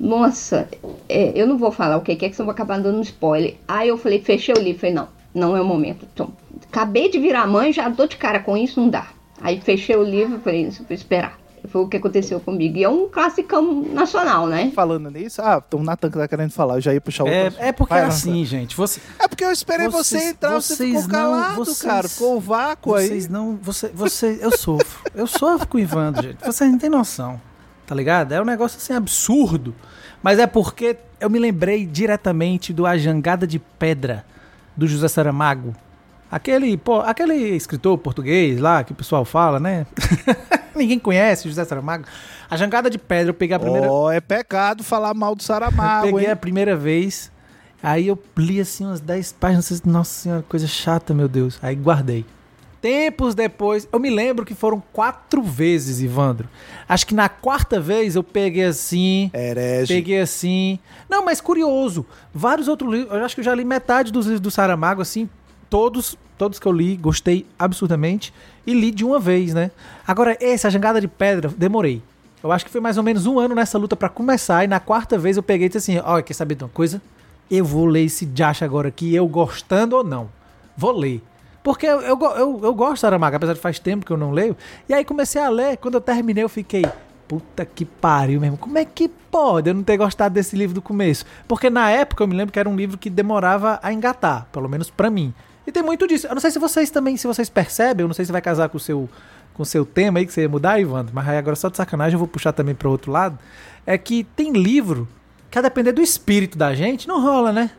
nossa, 0.00 0.66
é, 1.08 1.30
eu 1.34 1.46
não 1.46 1.58
vou 1.58 1.70
falar 1.70 1.98
o 1.98 2.00
que 2.00 2.16
que 2.16 2.24
é, 2.24 2.28
que 2.30 2.34
senão 2.34 2.44
eu 2.44 2.46
vou 2.48 2.54
acabar 2.54 2.80
dando 2.80 2.96
um 2.98 3.02
spoiler. 3.02 3.56
Aí 3.68 3.88
eu 3.90 3.98
falei, 3.98 4.20
fechei 4.22 4.54
o 4.56 4.58
livro, 4.58 4.80
falei, 4.80 4.94
não, 4.94 5.08
não 5.34 5.56
é 5.56 5.60
o 5.60 5.64
momento. 5.64 6.06
Então, 6.12 6.32
acabei 6.68 7.10
de 7.10 7.18
virar 7.18 7.46
mãe, 7.46 7.70
já 7.72 7.86
dou 7.90 8.08
de 8.08 8.16
cara 8.16 8.40
com 8.40 8.56
isso, 8.56 8.80
não 8.80 8.88
dá. 8.88 9.08
Aí 9.42 9.60
fechei 9.60 9.94
o 9.96 10.02
livro 10.02 10.36
e 10.38 10.40
falei, 10.40 10.70
vou 10.70 10.86
esperar. 10.90 11.38
Foi 11.68 11.82
o 11.82 11.88
que 11.88 11.98
aconteceu 11.98 12.40
comigo. 12.40 12.78
E 12.78 12.84
é 12.84 12.88
um 12.88 13.06
classicão 13.10 13.82
nacional, 13.92 14.46
né? 14.46 14.72
Falando 14.74 15.10
nisso, 15.10 15.42
ah, 15.42 15.62
o 15.74 15.82
Nathan 15.82 16.10
que 16.10 16.16
tá 16.16 16.26
querendo 16.26 16.50
falar, 16.52 16.76
eu 16.76 16.80
já 16.80 16.94
ia 16.94 17.00
puxar 17.02 17.24
outro 17.24 17.36
É, 17.60 17.68
é 17.68 17.72
porque 17.72 17.90
Vai, 17.92 18.00
é 18.00 18.02
Nathan. 18.04 18.16
assim, 18.16 18.44
gente. 18.46 18.74
Você, 18.74 18.98
É 19.18 19.28
porque 19.28 19.44
eu 19.44 19.50
esperei 19.52 19.86
Vocês- 19.88 20.22
você 20.22 20.30
entrar, 20.30 20.52
você 20.58 20.76
vocês 20.76 21.02
ficou 21.04 21.18
não- 21.18 21.32
calado, 21.32 21.56
vocês- 21.56 21.82
cara. 21.82 22.08
Ficou 22.08 22.36
o 22.38 22.40
vácuo 22.40 22.94
aí. 22.94 23.06
Vocês 23.08 23.28
não. 23.28 23.58
Você, 23.60 23.88
você, 23.88 24.38
eu 24.40 24.56
sofro. 24.56 25.00
Eu 25.14 25.26
sofro 25.26 25.68
com 25.68 25.76
o 25.76 25.80
Ivandro, 25.80 26.22
gente. 26.22 26.42
Vocês 26.42 26.70
não 26.70 26.78
têm 26.78 26.88
noção. 26.88 27.38
Tá 27.90 27.96
ligado? 27.96 28.30
É 28.30 28.40
um 28.40 28.44
negócio 28.44 28.78
assim 28.78 28.92
absurdo. 28.92 29.74
Mas 30.22 30.38
é 30.38 30.46
porque 30.46 30.96
eu 31.18 31.28
me 31.28 31.40
lembrei 31.40 31.84
diretamente 31.84 32.72
do 32.72 32.86
A 32.86 32.96
Jangada 32.96 33.48
de 33.48 33.58
Pedra, 33.58 34.24
do 34.76 34.86
José 34.86 35.08
Saramago. 35.08 35.74
Aquele, 36.30 36.76
pô, 36.76 37.00
aquele 37.00 37.34
escritor 37.34 37.98
português 37.98 38.60
lá 38.60 38.84
que 38.84 38.92
o 38.92 38.94
pessoal 38.94 39.24
fala, 39.24 39.58
né? 39.58 39.88
Ninguém 40.72 41.00
conhece 41.00 41.48
o 41.48 41.50
José 41.50 41.64
Saramago. 41.64 42.04
A 42.48 42.56
Jangada 42.56 42.88
de 42.88 42.96
Pedra, 42.96 43.30
eu 43.30 43.34
peguei 43.34 43.56
a 43.56 43.58
primeira. 43.58 43.90
Ó, 43.90 44.08
é 44.08 44.20
pecado 44.20 44.84
falar 44.84 45.12
mal 45.12 45.34
do 45.34 45.42
Saramago, 45.42 46.06
Peguei 46.06 46.26
hein? 46.26 46.30
a 46.30 46.36
primeira 46.36 46.76
vez, 46.76 47.28
aí 47.82 48.06
eu 48.06 48.16
li 48.38 48.60
assim 48.60 48.86
umas 48.86 49.00
10 49.00 49.32
páginas, 49.32 49.82
nossa 49.82 50.12
senhora, 50.12 50.44
coisa 50.48 50.68
chata, 50.68 51.12
meu 51.12 51.26
Deus. 51.26 51.58
Aí 51.60 51.74
guardei. 51.74 52.24
Tempos 52.80 53.34
depois, 53.34 53.86
eu 53.92 54.00
me 54.00 54.08
lembro 54.08 54.44
que 54.44 54.54
foram 54.54 54.82
quatro 54.92 55.42
vezes, 55.42 56.00
Ivandro. 56.00 56.48
Acho 56.88 57.06
que 57.06 57.14
na 57.14 57.28
quarta 57.28 57.78
vez 57.78 58.16
eu 58.16 58.22
peguei 58.22 58.64
assim. 58.64 59.30
Herege. 59.34 59.92
Peguei 59.92 60.20
assim. 60.20 60.78
Não, 61.08 61.22
mas 61.22 61.42
curioso. 61.42 62.06
Vários 62.32 62.68
outros 62.68 62.90
livros. 62.90 63.12
Eu 63.12 63.22
acho 63.22 63.34
que 63.34 63.42
eu 63.42 63.44
já 63.44 63.54
li 63.54 63.66
metade 63.66 64.10
dos 64.10 64.24
livros 64.24 64.40
do 64.40 64.50
Saramago, 64.50 65.02
assim. 65.02 65.28
Todos, 65.68 66.16
todos 66.38 66.58
que 66.58 66.66
eu 66.66 66.72
li, 66.72 66.96
gostei 66.96 67.46
absurdamente. 67.58 68.32
E 68.66 68.72
li 68.72 68.90
de 68.90 69.04
uma 69.04 69.18
vez, 69.20 69.52
né? 69.52 69.70
Agora, 70.06 70.36
esse, 70.40 70.66
A 70.66 70.70
Jangada 70.70 71.02
de 71.02 71.08
Pedra, 71.08 71.50
demorei. 71.54 72.02
Eu 72.42 72.50
acho 72.50 72.64
que 72.64 72.70
foi 72.70 72.80
mais 72.80 72.96
ou 72.96 73.02
menos 73.02 73.26
um 73.26 73.38
ano 73.38 73.54
nessa 73.54 73.76
luta 73.76 73.94
para 73.94 74.08
começar. 74.08 74.64
E 74.64 74.66
na 74.66 74.80
quarta 74.80 75.18
vez 75.18 75.36
eu 75.36 75.42
peguei 75.42 75.66
e 75.66 75.68
disse 75.68 75.92
assim: 75.92 76.02
Olha, 76.02 76.22
quer 76.22 76.32
saber 76.32 76.54
de 76.54 76.64
uma 76.64 76.70
coisa? 76.70 77.02
Eu 77.50 77.64
vou 77.64 77.84
ler 77.84 78.04
esse 78.04 78.24
Jash 78.24 78.62
agora 78.62 78.88
aqui, 78.88 79.14
eu 79.14 79.26
gostando 79.28 79.96
ou 79.96 80.04
não. 80.04 80.30
Vou 80.76 80.92
ler. 80.92 81.20
Porque 81.62 81.86
eu, 81.86 82.00
eu, 82.00 82.18
eu, 82.20 82.60
eu 82.62 82.74
gosto 82.74 82.94
do 82.94 82.98
Saramago, 82.98 83.36
apesar 83.36 83.54
de 83.54 83.60
faz 83.60 83.78
tempo 83.78 84.04
que 84.04 84.12
eu 84.12 84.16
não 84.16 84.30
leio. 84.30 84.56
E 84.88 84.94
aí 84.94 85.04
comecei 85.04 85.40
a 85.40 85.48
ler, 85.48 85.76
quando 85.76 85.94
eu 85.94 86.00
terminei 86.00 86.42
eu 86.42 86.48
fiquei, 86.48 86.84
puta 87.28 87.64
que 87.64 87.84
pariu 87.84 88.40
mesmo. 88.40 88.56
Como 88.56 88.78
é 88.78 88.84
que 88.84 89.08
pode 89.08 89.68
eu 89.70 89.74
não 89.74 89.82
ter 89.82 89.96
gostado 89.96 90.34
desse 90.34 90.56
livro 90.56 90.74
do 90.74 90.82
começo? 90.82 91.24
Porque 91.46 91.68
na 91.68 91.90
época 91.90 92.24
eu 92.24 92.28
me 92.28 92.34
lembro 92.34 92.52
que 92.52 92.58
era 92.58 92.68
um 92.68 92.74
livro 92.74 92.96
que 92.96 93.10
demorava 93.10 93.78
a 93.82 93.92
engatar, 93.92 94.46
pelo 94.52 94.68
menos 94.68 94.90
para 94.90 95.10
mim. 95.10 95.34
E 95.66 95.70
tem 95.70 95.82
muito 95.82 96.06
disso. 96.08 96.26
Eu 96.26 96.34
não 96.34 96.40
sei 96.40 96.50
se 96.50 96.58
vocês 96.58 96.90
também, 96.90 97.16
se 97.16 97.26
vocês 97.26 97.48
percebem, 97.48 98.04
eu 98.04 98.08
não 98.08 98.14
sei 98.14 98.24
se 98.24 98.32
vai 98.32 98.40
casar 98.40 98.68
com 98.68 98.76
o 98.76 98.80
seu 98.80 99.08
com 99.52 99.62
o 99.62 99.66
seu 99.66 99.84
tema 99.84 100.20
aí 100.20 100.26
que 100.26 100.32
você 100.32 100.42
ia 100.42 100.48
mudar, 100.48 100.80
Ivandro, 100.80 101.12
mas 101.14 101.28
agora 101.28 101.54
só 101.54 101.68
de 101.68 101.76
sacanagem 101.76 102.14
eu 102.14 102.18
vou 102.18 102.28
puxar 102.28 102.52
também 102.52 102.74
para 102.74 102.88
outro 102.88 103.12
lado, 103.12 103.38
é 103.84 103.98
que 103.98 104.24
tem 104.24 104.52
livro 104.52 105.06
que 105.50 105.58
a 105.58 105.62
depender 105.62 105.92
do 105.92 106.00
espírito 106.00 106.56
da 106.56 106.74
gente, 106.74 107.06
não 107.06 107.20
rola, 107.20 107.52
né? 107.52 107.70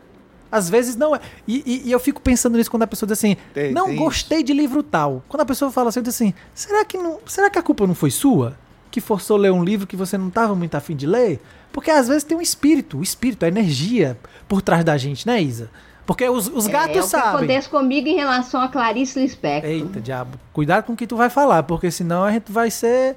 Às 0.52 0.70
vezes 0.70 0.96
não 0.96 1.16
é. 1.16 1.20
E, 1.48 1.64
e, 1.66 1.88
e 1.88 1.92
eu 1.92 2.00
fico 2.00 2.22
pensando 2.22 2.58
nisso 2.58 2.70
quando 2.70 2.84
a 2.84 2.88
pessoa 2.88 3.08
diz 3.08 3.18
assim: 3.18 3.38
Tem- 3.54 3.72
não 3.72 3.86
tem 3.86 3.96
gostei 3.96 4.44
de 4.44 4.54
livro 4.54 4.84
tal. 4.84 5.24
Quando 5.30 5.42
a 5.42 5.46
pessoa 5.46 5.72
fala 5.72 5.90
assim, 5.90 6.00
eu 6.00 6.04
digo 6.04 6.10
assim: 6.10 6.34
será 6.54 6.84
que, 6.84 6.98
não, 6.98 7.20
será 7.26 7.50
que 7.50 7.58
a 7.58 7.64
culpa 7.64 7.88
não 7.88 7.96
foi 7.96 8.12
sua? 8.12 8.58
Que 8.90 9.00
forçou 9.00 9.38
ler 9.38 9.52
um 9.52 9.64
livro 9.64 9.88
que 9.88 9.96
você 9.96 10.18
não 10.18 10.28
estava 10.28 10.54
muito 10.54 10.76
afim 10.76 10.96
de 10.96 11.08
ler? 11.08 11.40
Porque 11.72 11.90
às 11.90 12.10
vezes 12.10 12.24
tem 12.24 12.38
um 12.38 12.42
espírito, 12.42 12.98
o 12.98 13.04
espírito, 13.04 13.46
a 13.46 13.48
energia 13.48 14.18
por 14.48 14.62
trás 14.62 14.84
da 14.84 14.98
gente, 14.98 15.26
né, 15.26 15.42
Isa? 15.42 15.70
Porque 16.06 16.28
os, 16.28 16.48
os 16.48 16.68
é, 16.68 16.72
gatos 16.72 16.98
é 16.98 17.00
o 17.00 17.04
que 17.04 17.10
sabem. 17.10 17.30
acontece 17.30 17.70
comigo 17.70 18.08
em 18.10 18.16
relação 18.16 18.60
a 18.60 18.68
Clarice 18.68 19.18
Lispector. 19.18 19.70
Eita, 19.70 20.02
diabo. 20.02 20.38
Cuidado 20.52 20.84
com 20.84 20.92
o 20.94 20.96
que 20.98 21.08
tu 21.08 21.16
vai 21.16 21.30
falar, 21.30 21.64
porque 21.64 21.90
senão 21.90 22.24
a 22.26 22.32
gente 22.32 22.52
vai 22.52 22.70
ser. 22.70 23.16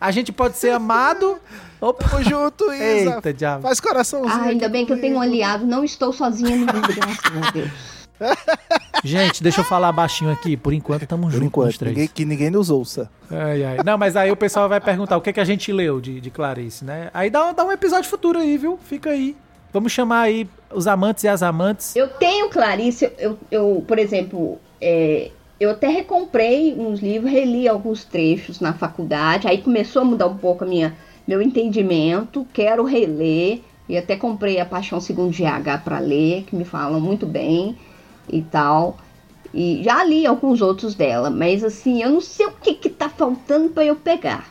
A 0.00 0.10
gente 0.10 0.32
pode 0.32 0.56
ser 0.56 0.70
amado. 0.70 1.38
Opa. 1.80 2.08
Tamo 2.08 2.22
junto, 2.22 2.72
Isa. 2.72 3.16
Eita, 3.16 3.32
diabo. 3.32 3.62
Faz 3.62 3.80
coraçãozinho. 3.80 4.32
Ah, 4.32 4.44
ainda 4.46 4.68
bem 4.68 4.84
que 4.86 4.92
eu 4.92 5.00
tenho 5.00 5.16
um 5.16 5.20
aliado, 5.20 5.66
não 5.66 5.84
estou 5.84 6.12
sozinha 6.12 6.56
no 6.56 6.66
mundo, 6.66 6.88
graças 6.94 7.48
a 7.48 7.50
Deus. 7.50 7.70
Gente, 9.04 9.42
deixa 9.42 9.60
eu 9.60 9.64
falar 9.64 9.92
baixinho 9.92 10.32
aqui. 10.32 10.56
Por 10.56 10.72
enquanto, 10.72 11.06
tamo 11.06 11.24
Por 11.24 11.32
juntos 11.32 11.40
os 11.42 11.46
enquanto, 11.46 11.78
três. 11.78 11.94
ninguém, 11.94 12.08
que 12.08 12.24
ninguém 12.24 12.50
nos 12.50 12.70
ouça. 12.70 13.10
Ai, 13.30 13.62
ai. 13.62 13.78
Não, 13.84 13.98
mas 13.98 14.16
aí 14.16 14.30
o 14.30 14.36
pessoal 14.36 14.68
vai 14.68 14.80
perguntar 14.80 15.16
o 15.16 15.20
que, 15.20 15.32
que 15.32 15.40
a 15.40 15.44
gente 15.44 15.70
leu 15.70 16.00
de, 16.00 16.20
de 16.20 16.30
Clarice, 16.30 16.84
né? 16.84 17.10
Aí 17.12 17.28
dá, 17.28 17.52
dá 17.52 17.64
um 17.64 17.72
episódio 17.72 18.08
futuro 18.08 18.38
aí, 18.38 18.56
viu? 18.56 18.78
Fica 18.82 19.10
aí. 19.10 19.36
Vamos 19.72 19.92
chamar 19.92 20.22
aí 20.22 20.48
os 20.72 20.86
amantes 20.86 21.24
e 21.24 21.28
as 21.28 21.42
amantes. 21.42 21.94
Eu 21.94 22.08
tenho 22.08 22.48
Clarice, 22.48 23.12
eu, 23.18 23.38
eu 23.50 23.84
por 23.86 23.98
exemplo, 23.98 24.58
é, 24.80 25.30
eu 25.58 25.70
até 25.70 25.88
recomprei 25.88 26.74
uns 26.74 27.00
livros, 27.00 27.30
reli 27.30 27.66
alguns 27.66 28.04
trechos 28.04 28.60
na 28.60 28.72
faculdade, 28.72 29.48
aí 29.48 29.58
começou 29.58 30.02
a 30.02 30.04
mudar 30.04 30.26
um 30.26 30.36
pouco 30.36 30.64
a 30.64 30.66
minha, 30.66 30.96
meu 31.26 31.40
entendimento, 31.40 32.46
quero 32.52 32.84
reler, 32.84 33.62
e 33.88 33.96
até 33.96 34.16
comprei 34.16 34.60
a 34.60 34.66
Paixão 34.66 35.00
Segundo 35.00 35.30
GH 35.30 35.82
para 35.84 35.98
ler, 35.98 36.44
que 36.44 36.56
me 36.56 36.64
falam 36.64 37.00
muito 37.00 37.24
bem 37.24 37.76
e 38.28 38.42
tal. 38.42 38.98
E 39.54 39.80
já 39.82 40.04
li 40.04 40.26
alguns 40.26 40.60
outros 40.60 40.94
dela, 40.94 41.30
mas 41.30 41.64
assim, 41.64 42.02
eu 42.02 42.10
não 42.10 42.20
sei 42.20 42.46
o 42.46 42.52
que 42.52 42.74
que 42.74 42.90
tá 42.90 43.08
faltando 43.08 43.70
para 43.70 43.84
eu 43.84 43.96
pegar. 43.96 44.50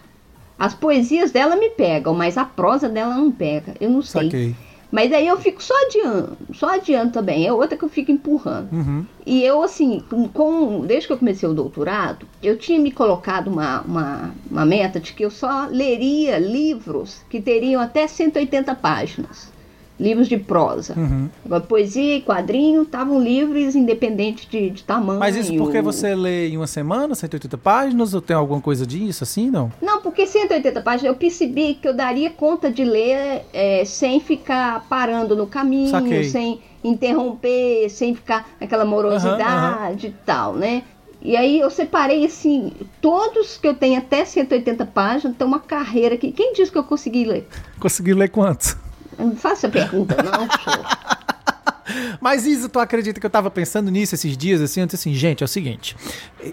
As 0.57 0.74
poesias 0.74 1.31
dela 1.31 1.57
me 1.57 1.69
pegam, 1.69 2.13
mas 2.13 2.38
a 2.38 2.45
prosa 2.45 2.88
dela 2.88 3.13
não 3.13 3.29
pega. 3.29 3.75
Eu 3.79 3.89
não 3.89 4.01
sei. 4.01 4.24
Saquei. 4.24 4.55
Mas 4.95 5.11
aí 5.11 5.27
eu 5.27 5.37
fico 5.37 5.61
só 5.61 5.73
adiando, 5.87 6.37
só 6.53 6.69
adiando 6.69 7.11
também. 7.11 7.45
É 7.45 7.51
outra 7.51 7.77
que 7.77 7.83
eu 7.83 7.89
fico 7.89 8.13
empurrando. 8.13 8.71
Uhum. 8.71 9.05
E 9.25 9.43
eu, 9.43 9.61
assim, 9.61 10.01
com, 10.31 10.85
desde 10.85 11.07
que 11.07 11.11
eu 11.11 11.17
comecei 11.17 11.49
o 11.49 11.53
doutorado, 11.53 12.25
eu 12.41 12.57
tinha 12.57 12.79
me 12.79 12.91
colocado 12.91 13.49
uma, 13.49 13.81
uma, 13.81 14.33
uma 14.49 14.65
meta 14.65 14.97
de 14.97 15.11
que 15.11 15.25
eu 15.25 15.29
só 15.29 15.67
leria 15.69 16.39
livros 16.39 17.25
que 17.29 17.41
teriam 17.41 17.81
até 17.81 18.07
180 18.07 18.73
páginas. 18.75 19.51
Livros 19.99 20.27
de 20.27 20.37
prosa. 20.37 20.93
Uhum. 20.97 21.29
Agora, 21.45 21.61
poesia 21.61 22.17
e 22.17 22.21
quadrinho 22.21 22.81
estavam 22.81 23.21
livres, 23.21 23.75
independente 23.75 24.49
de, 24.49 24.69
de 24.69 24.83
tamanho. 24.83 25.19
Mas 25.19 25.35
isso 25.35 25.55
porque 25.55 25.81
você 25.81 26.13
lê 26.13 26.49
em 26.49 26.57
uma 26.57 26.67
semana, 26.67 27.15
180 27.15 27.57
páginas, 27.57 28.13
ou 28.13 28.21
tem 28.21 28.35
alguma 28.35 28.59
coisa 28.59 28.85
disso 28.85 29.23
assim, 29.23 29.49
não? 29.49 29.71
Não, 29.81 30.01
porque 30.01 30.27
180 30.27 30.81
páginas 30.81 31.13
eu 31.13 31.15
percebi 31.15 31.75
que 31.75 31.87
eu 31.87 31.93
daria 31.93 32.29
conta 32.29 32.69
de 32.69 32.83
ler 32.83 33.45
é, 33.53 33.85
sem 33.85 34.19
ficar 34.19 34.85
parando 34.89 35.35
no 35.35 35.47
caminho, 35.47 35.91
Saquei. 35.91 36.25
sem 36.25 36.59
interromper, 36.83 37.89
sem 37.89 38.13
ficar 38.13 38.49
aquela 38.59 38.85
morosidade 38.85 40.07
e 40.07 40.11
tal, 40.25 40.53
né? 40.53 40.83
E 41.21 41.35
aí 41.35 41.59
eu 41.59 41.71
separei 41.71 42.23
assim, 42.23 42.71
todos 43.01 43.57
que 43.57 43.67
eu 43.67 43.73
tenho 43.73 43.97
até 43.97 44.23
180 44.23 44.85
páginas, 44.85 45.35
tem 45.35 45.47
uma 45.47 45.59
carreira 45.59 46.13
aqui. 46.13 46.31
Quem 46.31 46.53
disse 46.53 46.71
que 46.71 46.77
eu 46.77 46.83
consegui 46.83 47.25
ler? 47.25 47.47
Conseguiu 47.79 48.15
ler 48.15 48.29
quantos? 48.29 48.77
Não 49.17 49.36
faça 49.36 49.69
pergunta, 49.69 50.15
não. 50.22 50.48
Mas 52.19 52.45
Isa, 52.45 52.67
tu 52.67 52.79
acredita 52.79 53.19
que 53.19 53.25
eu 53.25 53.29
tava 53.29 53.51
pensando 53.51 53.91
nisso 53.91 54.15
esses 54.15 54.36
dias, 54.36 54.62
assim, 54.62 54.84
disse 54.86 54.95
assim, 54.95 55.13
gente, 55.13 55.43
é 55.43 55.45
o 55.45 55.48
seguinte, 55.48 55.95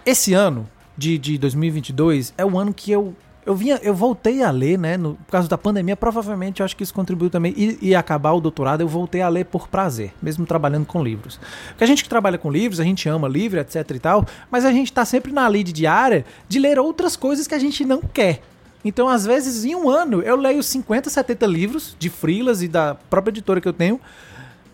esse 0.04 0.34
ano 0.34 0.68
de, 0.96 1.16
de 1.18 1.38
2022 1.38 2.34
é 2.36 2.44
o 2.44 2.58
ano 2.58 2.72
que 2.72 2.90
eu 2.90 3.14
eu 3.44 3.56
vinha, 3.56 3.80
eu 3.82 3.94
voltei 3.94 4.42
a 4.42 4.50
ler, 4.50 4.78
né, 4.78 4.96
no, 4.96 5.14
por 5.14 5.32
causa 5.32 5.48
da 5.48 5.58
pandemia, 5.58 5.96
provavelmente 5.96 6.60
eu 6.60 6.64
acho 6.64 6.76
que 6.76 6.82
isso 6.82 6.94
contribuiu 6.94 7.28
também, 7.28 7.52
e, 7.56 7.78
e 7.82 7.94
acabar 7.94 8.32
o 8.32 8.40
doutorado, 8.40 8.82
eu 8.82 8.88
voltei 8.88 9.20
a 9.20 9.28
ler 9.28 9.46
por 9.46 9.66
prazer, 9.68 10.12
mesmo 10.22 10.46
trabalhando 10.46 10.86
com 10.86 11.02
livros. 11.02 11.40
Porque 11.70 11.82
a 11.82 11.86
gente 11.86 12.04
que 12.04 12.08
trabalha 12.08 12.38
com 12.38 12.50
livros, 12.50 12.78
a 12.78 12.84
gente 12.84 13.08
ama 13.08 13.26
livro, 13.26 13.58
etc 13.58 13.90
e 13.90 13.98
tal, 13.98 14.24
mas 14.50 14.64
a 14.64 14.70
gente 14.70 14.92
tá 14.92 15.04
sempre 15.04 15.32
na 15.32 15.48
lide 15.48 15.72
diária 15.72 16.24
de 16.48 16.58
ler 16.58 16.78
outras 16.78 17.16
coisas 17.16 17.48
que 17.48 17.54
a 17.54 17.58
gente 17.58 17.84
não 17.84 18.00
quer. 18.00 18.42
Então, 18.84 19.08
às 19.08 19.24
vezes, 19.24 19.64
em 19.64 19.74
um 19.74 19.88
ano, 19.88 20.22
eu 20.22 20.36
leio 20.36 20.62
50, 20.62 21.08
70 21.08 21.46
livros 21.46 21.96
de 21.98 22.10
frilas 22.10 22.62
e 22.62 22.68
da 22.68 22.94
própria 22.94 23.30
editora 23.30 23.60
que 23.60 23.68
eu 23.68 23.72
tenho, 23.72 24.00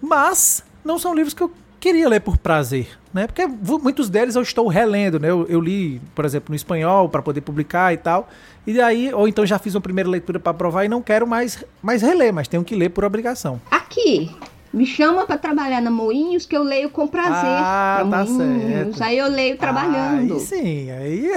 mas 0.01 0.65
não 0.85 0.99
são 0.99 1.15
livros 1.15 1.35
que 1.35 1.43
eu 1.43 1.53
queria 1.79 2.09
ler 2.09 2.21
por 2.21 2.37
prazer, 2.37 2.89
né? 3.13 3.27
Porque 3.27 3.47
muitos 3.47 4.09
deles 4.09 4.35
eu 4.35 4.43
estou 4.43 4.67
relendo, 4.69 5.19
né? 5.19 5.31
Eu, 5.31 5.47
eu 5.49 5.61
li, 5.61 6.01
por 6.15 6.25
exemplo, 6.25 6.51
no 6.51 6.57
espanhol 6.57 7.09
para 7.09 7.23
poder 7.23 7.41
publicar 7.41 7.93
e 7.93 7.97
tal. 7.97 8.29
E 8.67 8.73
daí, 8.75 9.13
ou 9.15 9.29
então 9.29 9.47
já 9.47 9.59
fiz 9.59 9.75
uma 9.75 9.81
primeira 9.81 10.09
leitura 10.09 10.39
para 10.39 10.53
provar 10.53 10.85
e 10.85 10.89
não 10.89 11.01
quero 11.01 11.27
mais, 11.27 11.65
mais 11.83 12.03
reler, 12.03 12.33
mas 12.33 12.49
tenho 12.49 12.65
que 12.65 12.75
ler 12.75 12.91
por 12.91 13.05
obrigação. 13.05 13.61
Aqui, 13.71 14.35
me 14.73 14.85
chama 14.87 15.25
para 15.27 15.39
trabalhar 15.39 15.81
na 15.81 15.91
Moinhos 15.91 16.45
que 16.47 16.57
eu 16.57 16.63
leio 16.63 16.91
com 16.91 17.07
prazer. 17.09 17.35
Ah, 17.45 18.05
pra 18.09 18.19
tá 18.19 18.25
Moinhos. 18.31 18.97
certo. 18.97 19.03
Aí 19.03 19.19
eu 19.19 19.29
leio 19.29 19.57
trabalhando. 19.57 20.35
Aí 20.35 20.41
sim, 20.41 20.91
aí. 20.91 21.33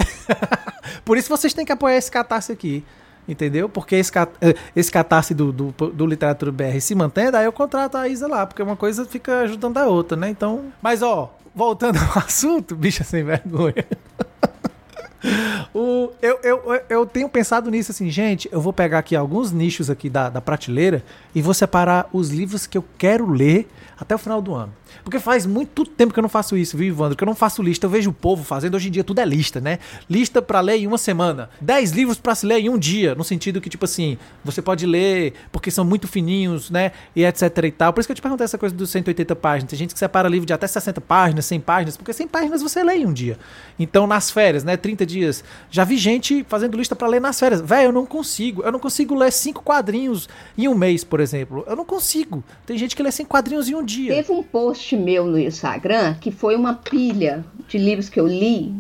Por 1.05 1.17
isso 1.17 1.29
vocês 1.29 1.53
têm 1.53 1.65
que 1.65 1.71
apoiar 1.71 1.97
esse 1.97 2.11
catarse 2.11 2.51
aqui. 2.51 2.83
Entendeu? 3.27 3.69
Porque 3.69 3.95
esse, 3.95 4.11
cat- 4.11 4.33
eh, 4.41 4.55
esse 4.75 4.91
catarse 4.91 5.33
do, 5.33 5.51
do, 5.53 5.71
do 5.71 6.05
Literatura 6.07 6.51
BR 6.51 6.79
se 6.81 6.95
mantém, 6.95 7.29
daí 7.31 7.45
eu 7.45 7.51
contrato 7.53 7.95
a 7.95 8.07
Isa 8.07 8.27
lá, 8.27 8.45
porque 8.47 8.61
uma 8.63 8.75
coisa 8.75 9.05
fica 9.05 9.41
ajudando 9.41 9.77
a 9.77 9.85
outra, 9.85 10.17
né? 10.17 10.27
Então. 10.29 10.65
Mas 10.81 11.01
ó, 11.03 11.33
voltando 11.55 11.97
ao 12.15 12.23
assunto, 12.23 12.75
bicha 12.75 13.03
sem 13.03 13.23
vergonha. 13.23 13.85
O, 15.73 16.09
eu, 16.21 16.39
eu, 16.43 16.81
eu 16.89 17.05
tenho 17.05 17.29
pensado 17.29 17.69
nisso 17.69 17.91
assim, 17.91 18.09
gente. 18.09 18.49
Eu 18.51 18.59
vou 18.59 18.73
pegar 18.73 18.99
aqui 18.99 19.15
alguns 19.15 19.51
nichos 19.51 19.89
aqui 19.89 20.09
da, 20.09 20.29
da 20.29 20.41
prateleira 20.41 21.03
e 21.33 21.41
vou 21.41 21.53
separar 21.53 22.09
os 22.11 22.29
livros 22.29 22.67
que 22.67 22.77
eu 22.77 22.83
quero 22.97 23.29
ler 23.29 23.67
até 23.99 24.15
o 24.15 24.17
final 24.17 24.41
do 24.41 24.53
ano. 24.53 24.73
Porque 25.03 25.19
faz 25.19 25.45
muito 25.45 25.85
tempo 25.85 26.13
que 26.13 26.19
eu 26.19 26.21
não 26.23 26.29
faço 26.29 26.57
isso, 26.57 26.75
viu, 26.75 26.87
Ivandro? 26.87 27.15
Que 27.15 27.23
eu 27.23 27.27
não 27.27 27.35
faço 27.35 27.61
lista. 27.61 27.85
Eu 27.85 27.89
vejo 27.89 28.09
o 28.09 28.13
povo 28.13 28.43
fazendo. 28.43 28.75
Hoje 28.75 28.87
em 28.87 28.91
dia 28.91 29.03
tudo 29.03 29.19
é 29.19 29.25
lista, 29.25 29.61
né? 29.61 29.79
Lista 30.09 30.41
pra 30.41 30.59
ler 30.59 30.77
em 30.77 30.87
uma 30.87 30.97
semana. 30.97 31.49
Dez 31.59 31.91
livros 31.91 32.17
pra 32.17 32.35
se 32.35 32.45
ler 32.45 32.59
em 32.59 32.69
um 32.69 32.77
dia. 32.77 33.15
No 33.15 33.23
sentido 33.23 33.61
que, 33.61 33.69
tipo 33.69 33.85
assim, 33.85 34.17
você 34.43 34.61
pode 34.61 34.85
ler 34.85 35.33
porque 35.51 35.69
são 35.69 35.85
muito 35.85 36.07
fininhos, 36.07 36.69
né? 36.69 36.91
E 37.15 37.23
etc 37.23 37.43
e 37.63 37.71
tal. 37.71 37.93
Por 37.93 37.99
isso 37.99 38.07
que 38.07 38.11
eu 38.11 38.15
te 38.15 38.21
perguntei 38.21 38.45
essa 38.45 38.57
coisa 38.57 38.75
dos 38.75 38.89
180 38.89 39.35
páginas. 39.35 39.69
Tem 39.69 39.79
gente 39.79 39.93
que 39.93 39.99
separa 39.99 40.27
livro 40.27 40.45
de 40.45 40.53
até 40.53 40.67
60 40.67 40.99
páginas, 41.01 41.45
100 41.45 41.59
páginas. 41.61 41.97
Porque 41.97 42.11
100 42.11 42.27
páginas 42.27 42.61
você 42.61 42.83
lê 42.83 42.95
em 42.95 43.05
um 43.05 43.13
dia. 43.13 43.37
Então, 43.79 44.07
nas 44.07 44.31
férias, 44.31 44.63
né? 44.63 44.77
30 44.77 45.05
dias. 45.12 45.44
Já 45.70 45.84
vi 45.84 45.98
gente 45.98 46.44
fazendo 46.48 46.77
lista 46.77 46.96
pra 46.96 47.08
ler 47.08 47.22
nas 47.22 47.39
férias. 47.39 47.62
Velho, 47.62 47.89
eu 47.89 47.91
não 47.91 48.06
consigo. 48.06 48.63
Eu 48.63 48.72
não 48.72 48.80
consigo 48.80 49.13
ler 49.13 49.32
cinco 49.32 49.62
quadrinhos 49.62 50.27
em 50.58 50.68
um 50.68 50.74
mês, 50.74 51.03
por 51.03 51.20
exemplo. 51.20 51.63
Eu 51.68 51.75
não 51.75 51.86
consigo. 51.86 52.44
Tem 52.65 52.77
gente 52.77 52.96
que 52.96 53.03
lê 53.03 53.12
cinco 53.12 53.30
quadrinhos 53.30 53.70
em 53.70 53.75
um 53.75 53.84
dia. 53.84 54.13
Teve 54.15 54.32
um 54.32 54.41
post 54.41 54.96
meu 54.96 55.25
no 55.25 55.38
Instagram 55.38 56.15
que 56.15 56.32
foi 56.32 56.56
uma 56.56 56.74
pilha 56.74 57.46
de 57.68 57.77
livros 57.77 58.10
que 58.10 58.20
eu 58.20 58.27
li 58.27 58.74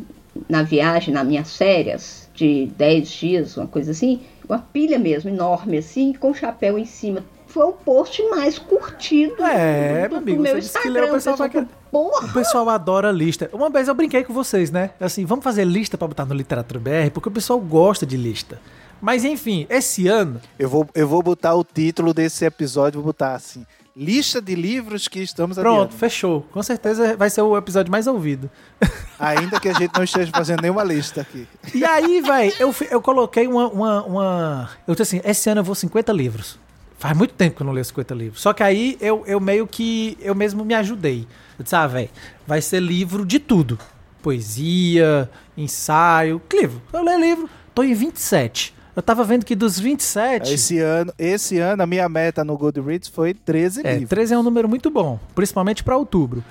na 0.47 0.63
viagem, 0.63 1.13
nas 1.13 1.27
minhas 1.27 1.57
férias, 1.57 2.29
de 2.33 2.67
10 2.77 3.09
dias, 3.09 3.57
uma 3.57 3.67
coisa 3.67 3.91
assim. 3.91 4.21
Uma 4.47 4.59
pilha 4.59 4.97
mesmo, 4.97 5.29
enorme 5.29 5.77
assim, 5.77 6.13
com 6.13 6.33
chapéu 6.33 6.77
em 6.77 6.85
cima. 6.85 7.23
Foi 7.51 7.65
o 7.65 7.73
post 7.73 8.21
mais 8.29 8.57
curtido 8.57 9.43
É, 9.43 9.87
do, 9.87 9.93
meu 9.93 10.09
do 10.09 10.15
amigo, 10.17 10.41
meu 10.41 10.53
você 10.55 10.59
disse 10.61 10.73
que 10.79 10.87
Instagram. 10.87 11.09
o 11.09 11.13
pessoal 11.13 11.37
vai 11.37 11.49
falou, 11.49 11.67
querer. 11.67 11.77
Porra! 11.91 12.27
O 12.27 12.33
pessoal 12.33 12.69
adora 12.69 13.11
lista. 13.11 13.49
Uma 13.51 13.69
vez 13.69 13.87
eu 13.87 13.93
brinquei 13.93 14.23
com 14.23 14.33
vocês, 14.33 14.71
né? 14.71 14.91
Assim, 14.99 15.25
vamos 15.25 15.43
fazer 15.43 15.65
lista 15.65 15.97
pra 15.97 16.07
botar 16.07 16.25
no 16.25 16.33
Literatura 16.33 16.79
BR, 16.79 17.11
porque 17.13 17.27
o 17.29 17.31
pessoal 17.31 17.59
gosta 17.59 18.05
de 18.05 18.15
lista. 18.17 18.59
Mas 19.01 19.25
enfim, 19.25 19.65
esse 19.69 20.07
ano. 20.07 20.39
Eu 20.59 20.69
vou, 20.69 20.87
eu 20.93 21.07
vou 21.07 21.21
botar 21.23 21.55
o 21.55 21.63
título 21.63 22.13
desse 22.13 22.45
episódio, 22.45 22.99
vou 23.01 23.07
botar 23.07 23.33
assim: 23.33 23.65
Lista 23.97 24.39
de 24.41 24.53
livros 24.55 25.07
que 25.07 25.19
estamos 25.19 25.57
Pronto, 25.57 25.81
adiando. 25.81 25.93
fechou. 25.97 26.45
Com 26.51 26.61
certeza 26.63 27.17
vai 27.17 27.29
ser 27.29 27.41
o 27.41 27.57
episódio 27.57 27.91
mais 27.91 28.05
ouvido. 28.07 28.49
Ainda 29.19 29.59
que 29.59 29.67
a 29.69 29.73
gente 29.73 29.91
não 29.95 30.03
esteja 30.03 30.31
fazendo 30.33 30.61
nenhuma 30.61 30.83
lista 30.83 31.21
aqui. 31.21 31.47
E 31.73 31.83
aí, 31.83 32.21
velho, 32.21 32.53
eu, 32.59 32.75
eu 32.89 33.01
coloquei 33.01 33.47
uma, 33.47 33.67
uma, 33.69 34.03
uma- 34.05 34.69
Eu 34.87 34.93
disse 34.95 35.17
assim: 35.17 35.21
esse 35.29 35.49
ano 35.49 35.61
eu 35.61 35.65
vou 35.65 35.75
50 35.75 36.13
livros. 36.13 36.57
Faz 37.01 37.17
muito 37.17 37.33
tempo 37.33 37.55
que 37.55 37.63
eu 37.63 37.65
não 37.65 37.73
leio 37.73 37.83
50 37.83 38.13
livros. 38.13 38.41
Só 38.43 38.53
que 38.53 38.61
aí 38.61 38.95
eu, 39.01 39.23
eu 39.25 39.39
meio 39.39 39.65
que. 39.65 40.15
Eu 40.21 40.35
mesmo 40.35 40.63
me 40.63 40.75
ajudei. 40.75 41.27
Eu 41.57 41.63
disse, 41.63 41.75
ah, 41.75 41.87
velho, 41.87 42.09
vai 42.45 42.61
ser 42.61 42.79
livro 42.79 43.25
de 43.25 43.39
tudo: 43.39 43.79
poesia, 44.21 45.27
ensaio, 45.57 46.39
livro. 46.53 46.79
Eu 46.93 47.03
leio 47.03 47.19
livro, 47.19 47.49
tô 47.73 47.81
em 47.81 47.95
27. 47.95 48.75
Eu 48.95 49.01
tava 49.01 49.23
vendo 49.23 49.45
que 49.45 49.55
dos 49.55 49.79
27. 49.79 50.53
Esse 50.53 50.77
ano, 50.77 51.11
esse 51.17 51.57
ano, 51.57 51.81
a 51.81 51.87
minha 51.87 52.07
meta 52.07 52.43
no 52.43 52.55
Goodreads 52.55 53.09
foi 53.09 53.33
13 53.33 53.81
É, 53.83 53.93
livros. 53.93 54.09
13 54.09 54.33
é 54.35 54.37
um 54.37 54.43
número 54.43 54.69
muito 54.69 54.91
bom, 54.91 55.19
principalmente 55.33 55.83
pra 55.83 55.97
outubro. 55.97 56.43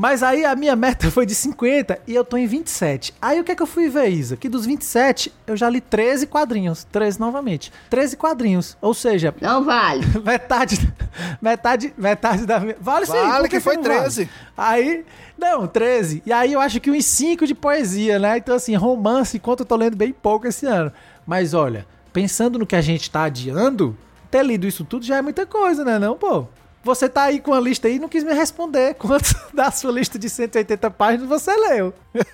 Mas 0.00 0.22
aí 0.22 0.44
a 0.44 0.54
minha 0.54 0.76
meta 0.76 1.10
foi 1.10 1.26
de 1.26 1.34
50 1.34 1.98
e 2.06 2.14
eu 2.14 2.24
tô 2.24 2.36
em 2.36 2.46
27. 2.46 3.12
Aí 3.20 3.40
o 3.40 3.42
que 3.42 3.50
é 3.50 3.56
que 3.56 3.62
eu 3.62 3.66
fui 3.66 3.88
ver, 3.88 4.06
Isa? 4.10 4.36
Que 4.36 4.48
dos 4.48 4.64
27 4.64 5.32
eu 5.44 5.56
já 5.56 5.68
li 5.68 5.80
13 5.80 6.28
quadrinhos. 6.28 6.84
13 6.84 7.18
novamente. 7.18 7.72
13 7.90 8.16
quadrinhos. 8.16 8.76
Ou 8.80 8.94
seja, 8.94 9.34
Não 9.40 9.64
vale. 9.64 10.06
metade. 10.24 10.94
Metade, 11.42 11.92
metade 11.98 12.46
da 12.46 12.60
minha. 12.60 12.76
Vale 12.80 13.06
sim. 13.06 13.12
Vale 13.12 13.48
que 13.48 13.58
foi 13.58 13.74
não 13.74 13.82
vale? 13.82 13.98
13. 13.98 14.30
Aí. 14.56 15.04
Não, 15.36 15.66
13. 15.66 16.22
E 16.24 16.32
aí 16.32 16.52
eu 16.52 16.60
acho 16.60 16.78
que 16.80 16.92
uns 16.92 17.04
5 17.04 17.44
de 17.44 17.54
poesia, 17.56 18.20
né? 18.20 18.38
Então, 18.38 18.54
assim, 18.54 18.76
romance, 18.76 19.36
enquanto 19.36 19.60
eu 19.60 19.66
tô 19.66 19.74
lendo 19.74 19.96
bem 19.96 20.12
pouco 20.12 20.46
esse 20.46 20.64
ano. 20.64 20.92
Mas 21.26 21.54
olha, 21.54 21.84
pensando 22.12 22.56
no 22.56 22.66
que 22.66 22.76
a 22.76 22.80
gente 22.80 23.10
tá 23.10 23.24
adiando, 23.24 23.96
ter 24.30 24.44
lido 24.44 24.64
isso 24.64 24.84
tudo 24.84 25.04
já 25.04 25.16
é 25.16 25.22
muita 25.22 25.44
coisa, 25.44 25.84
né, 25.84 25.98
não, 25.98 26.16
pô? 26.16 26.46
Você 26.88 27.06
tá 27.06 27.24
aí 27.24 27.38
com 27.38 27.52
a 27.52 27.60
lista 27.60 27.86
aí 27.86 27.96
e 27.96 27.98
não 27.98 28.08
quis 28.08 28.24
me 28.24 28.32
responder. 28.32 28.94
Quanto 28.94 29.34
da 29.52 29.70
sua 29.70 29.92
lista 29.92 30.18
de 30.18 30.30
180 30.30 30.90
páginas 30.90 31.28
você 31.28 31.54
leu? 31.54 31.92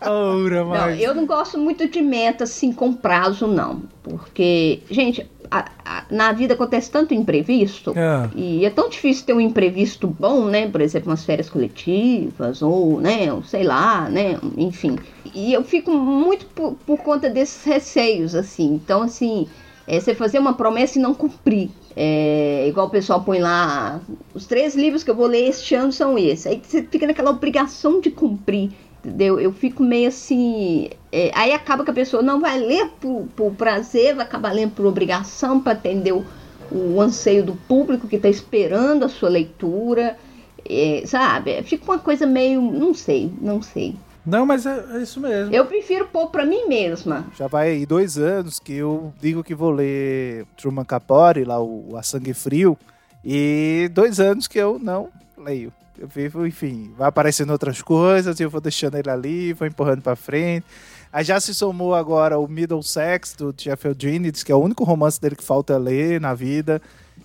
Ora, 0.00 0.64
Não, 0.64 0.90
eu 0.90 1.14
não 1.14 1.24
gosto 1.24 1.56
muito 1.56 1.88
de 1.88 2.02
meta 2.02 2.42
assim 2.42 2.72
com 2.72 2.92
prazo, 2.92 3.46
não. 3.46 3.82
Porque, 4.02 4.80
gente, 4.90 5.24
a- 5.48 5.66
a- 5.84 6.04
na 6.10 6.32
vida 6.32 6.54
acontece 6.54 6.90
tanto 6.90 7.14
imprevisto. 7.14 7.94
Ah. 7.96 8.28
E 8.34 8.64
é 8.66 8.70
tão 8.70 8.88
difícil 8.88 9.24
ter 9.24 9.32
um 9.34 9.40
imprevisto 9.40 10.08
bom, 10.08 10.46
né? 10.46 10.68
Por 10.68 10.80
exemplo, 10.80 11.08
umas 11.10 11.24
férias 11.24 11.48
coletivas, 11.48 12.60
ou, 12.62 13.00
né, 13.00 13.26
sei 13.46 13.62
lá, 13.62 14.08
né? 14.08 14.36
Enfim. 14.56 14.98
E 15.32 15.52
eu 15.52 15.62
fico 15.62 15.92
muito 15.92 16.46
por, 16.46 16.74
por 16.84 16.98
conta 16.98 17.30
desses 17.30 17.62
receios, 17.64 18.34
assim. 18.34 18.74
Então, 18.74 19.02
assim, 19.02 19.46
é 19.86 19.98
você 19.98 20.14
fazer 20.14 20.38
uma 20.38 20.54
promessa 20.54 20.98
e 20.98 21.02
não 21.02 21.14
cumprir. 21.14 21.70
É, 21.96 22.66
igual 22.68 22.86
o 22.86 22.90
pessoal 22.90 23.22
põe 23.22 23.38
lá, 23.38 24.00
os 24.32 24.46
três 24.46 24.74
livros 24.74 25.02
que 25.02 25.10
eu 25.10 25.14
vou 25.14 25.26
ler 25.26 25.48
este 25.48 25.74
ano 25.74 25.92
são 25.92 26.16
esses. 26.18 26.46
Aí 26.46 26.60
você 26.62 26.82
fica 26.82 27.06
naquela 27.06 27.30
obrigação 27.30 28.00
de 28.00 28.10
cumprir. 28.10 28.70
Entendeu? 29.04 29.40
Eu 29.40 29.52
fico 29.52 29.82
meio 29.82 30.08
assim. 30.08 30.88
é, 31.10 31.32
aí 31.34 31.52
acaba 31.52 31.84
que 31.84 31.90
a 31.90 31.94
pessoa 31.94 32.22
não 32.22 32.40
vai 32.40 32.58
ler 32.58 32.88
por, 33.00 33.26
por 33.34 33.52
prazer, 33.52 34.14
vai 34.14 34.24
acabar 34.24 34.52
lendo 34.52 34.72
por 34.72 34.86
obrigação 34.86 35.60
para 35.60 35.72
atender 35.72 36.12
o, 36.12 36.24
o 36.70 37.00
anseio 37.00 37.42
do 37.44 37.56
público 37.56 38.06
que 38.06 38.14
está 38.16 38.28
esperando 38.28 39.04
a 39.04 39.08
sua 39.08 39.28
leitura. 39.28 40.16
é, 40.64 41.02
sabe? 41.06 41.62
Fica 41.64 41.84
uma 41.84 41.98
coisa 41.98 42.26
meio. 42.26 42.60
Não 42.60 42.94
sei, 42.94 43.32
não 43.40 43.60
sei. 43.60 43.96
Não, 44.24 44.46
mas 44.46 44.66
é, 44.66 44.84
é 44.92 45.02
isso 45.02 45.20
mesmo. 45.20 45.54
Eu 45.54 45.66
prefiro 45.66 46.06
pôr 46.06 46.28
para 46.28 46.44
mim 46.44 46.66
mesma. 46.66 47.26
Já 47.36 47.48
vai 47.48 47.70
aí 47.70 47.86
dois 47.86 48.18
anos 48.18 48.58
que 48.58 48.74
eu 48.74 49.12
digo 49.20 49.42
que 49.42 49.54
vou 49.54 49.70
ler 49.70 50.46
Truman 50.56 50.84
Capote, 50.84 51.44
lá 51.44 51.60
o 51.60 51.96
A 51.96 52.02
Sangue 52.02 52.32
Frio, 52.32 52.78
e 53.24 53.90
dois 53.92 54.20
anos 54.20 54.46
que 54.46 54.58
eu 54.58 54.78
não 54.78 55.08
leio. 55.36 55.72
Eu 55.98 56.08
vivo, 56.08 56.46
enfim, 56.46 56.92
vai 56.96 57.08
aparecendo 57.08 57.50
outras 57.50 57.82
coisas 57.82 58.40
e 58.40 58.42
eu 58.42 58.50
vou 58.50 58.60
deixando 58.60 58.96
ele 58.96 59.10
ali, 59.10 59.52
vou 59.52 59.66
empurrando 59.66 60.02
pra 60.02 60.16
frente. 60.16 60.66
Aí 61.12 61.24
já 61.24 61.38
se 61.38 61.54
somou 61.54 61.94
agora 61.94 62.38
o 62.38 62.48
Middlesex, 62.48 63.34
do 63.36 63.52
Jeff 63.52 63.86
Eugenides, 63.86 64.42
que 64.42 64.50
é 64.50 64.54
o 64.54 64.58
único 64.58 64.82
romance 64.82 65.20
dele 65.20 65.36
que 65.36 65.44
falta 65.44 65.76
ler 65.76 66.20
na 66.20 66.32
vida. 66.32 66.80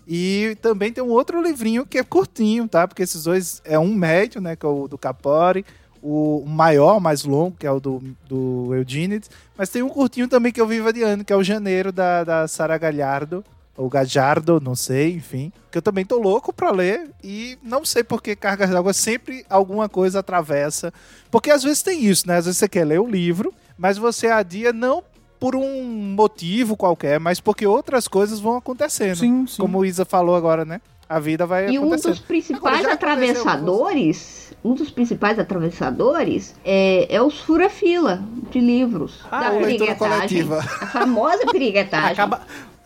E 0.06 0.58
também 0.62 0.92
tem 0.92 1.04
um 1.04 1.10
outro 1.10 1.42
livrinho 1.42 1.86
que 1.86 1.98
é 1.98 2.04
curtinho, 2.04 2.68
tá? 2.68 2.88
Porque 2.88 3.04
esses 3.04 3.24
dois 3.24 3.62
é 3.64 3.80
um 3.80 3.94
médio, 3.94 4.42
né? 4.42 4.56
Que 4.56 4.66
é 4.66 4.70
o 4.70 4.88
do 4.88 4.98
Capori. 4.98 5.66
O 6.10 6.46
maior, 6.48 7.02
mais 7.02 7.26
longo, 7.26 7.58
que 7.60 7.68
é 7.68 7.72
o 7.72 7.82
do, 7.82 8.02
do 8.30 8.74
Eugenides. 8.74 9.30
Mas 9.58 9.68
tem 9.70 9.82
um 9.84 9.90
curtinho 9.90 10.28
também 10.30 10.54
que 10.54 10.62
eu 10.62 10.66
vivo 10.68 10.88
adiando, 10.88 11.26
que 11.26 11.34
é 11.34 11.36
o 11.36 11.44
Janeiro, 11.44 11.92
da, 11.92 12.24
da 12.24 12.48
Sara 12.48 12.78
Galhardo. 12.78 13.44
Ou 13.76 13.90
Gajardo, 13.90 14.60
não 14.62 14.74
sei, 14.74 15.12
enfim. 15.16 15.52
Que 15.70 15.78
eu 15.78 15.82
também 15.82 16.06
tô 16.06 16.18
louco 16.18 16.54
pra 16.54 16.72
ler 16.72 17.12
e 17.24 17.58
não 17.62 17.84
sei 17.86 18.04
por 18.04 18.24
que 18.24 18.36
Cargas 18.36 18.70
d'Água 18.70 18.94
sempre 18.94 19.46
alguma 19.50 19.88
coisa 19.90 20.20
atravessa. 20.20 20.94
Porque 21.30 21.52
às 21.52 21.62
vezes 21.62 21.84
tem 21.84 22.04
isso, 22.06 22.26
né? 22.28 22.38
Às 22.38 22.46
vezes 22.46 22.58
você 22.58 22.68
quer 22.70 22.86
ler 22.86 23.00
o 23.02 23.06
livro, 23.08 23.54
mas 23.78 23.98
você 23.98 24.28
adia 24.28 24.72
não 24.74 25.04
por 25.40 25.56
um 25.56 25.84
motivo 26.16 26.76
qualquer, 26.78 27.20
mas 27.20 27.40
porque 27.40 27.68
outras 27.68 28.08
coisas 28.08 28.40
vão 28.40 28.56
acontecendo. 28.56 29.18
Sim, 29.18 29.46
sim. 29.46 29.62
Como 29.62 29.78
o 29.80 29.86
Isa 29.86 30.06
falou 30.06 30.36
agora, 30.36 30.64
né? 30.66 30.82
A 31.08 31.20
vida 31.20 31.46
vai 31.46 31.70
E 31.70 31.78
um 31.78 31.84
acontecendo. 31.84 32.12
dos 32.14 32.20
principais 32.20 32.80
Agora, 32.80 32.94
atravessadores, 32.96 34.47
um 34.68 34.74
dos 34.74 34.90
principais 34.90 35.40
atravessadores 35.40 36.54
é, 36.66 37.08
é 37.10 37.22
os 37.22 37.40
fura-fila 37.40 38.22
de 38.52 38.60
livros. 38.60 39.22
Ah, 39.32 39.40
da 39.40 39.56
é. 39.56 39.60
Piriguetagem. 39.60 39.98
coletiva. 39.98 40.58
A 40.60 40.88
famosa 40.88 41.46
piriguetagem. 41.46 42.12
Acaba, 42.12 42.42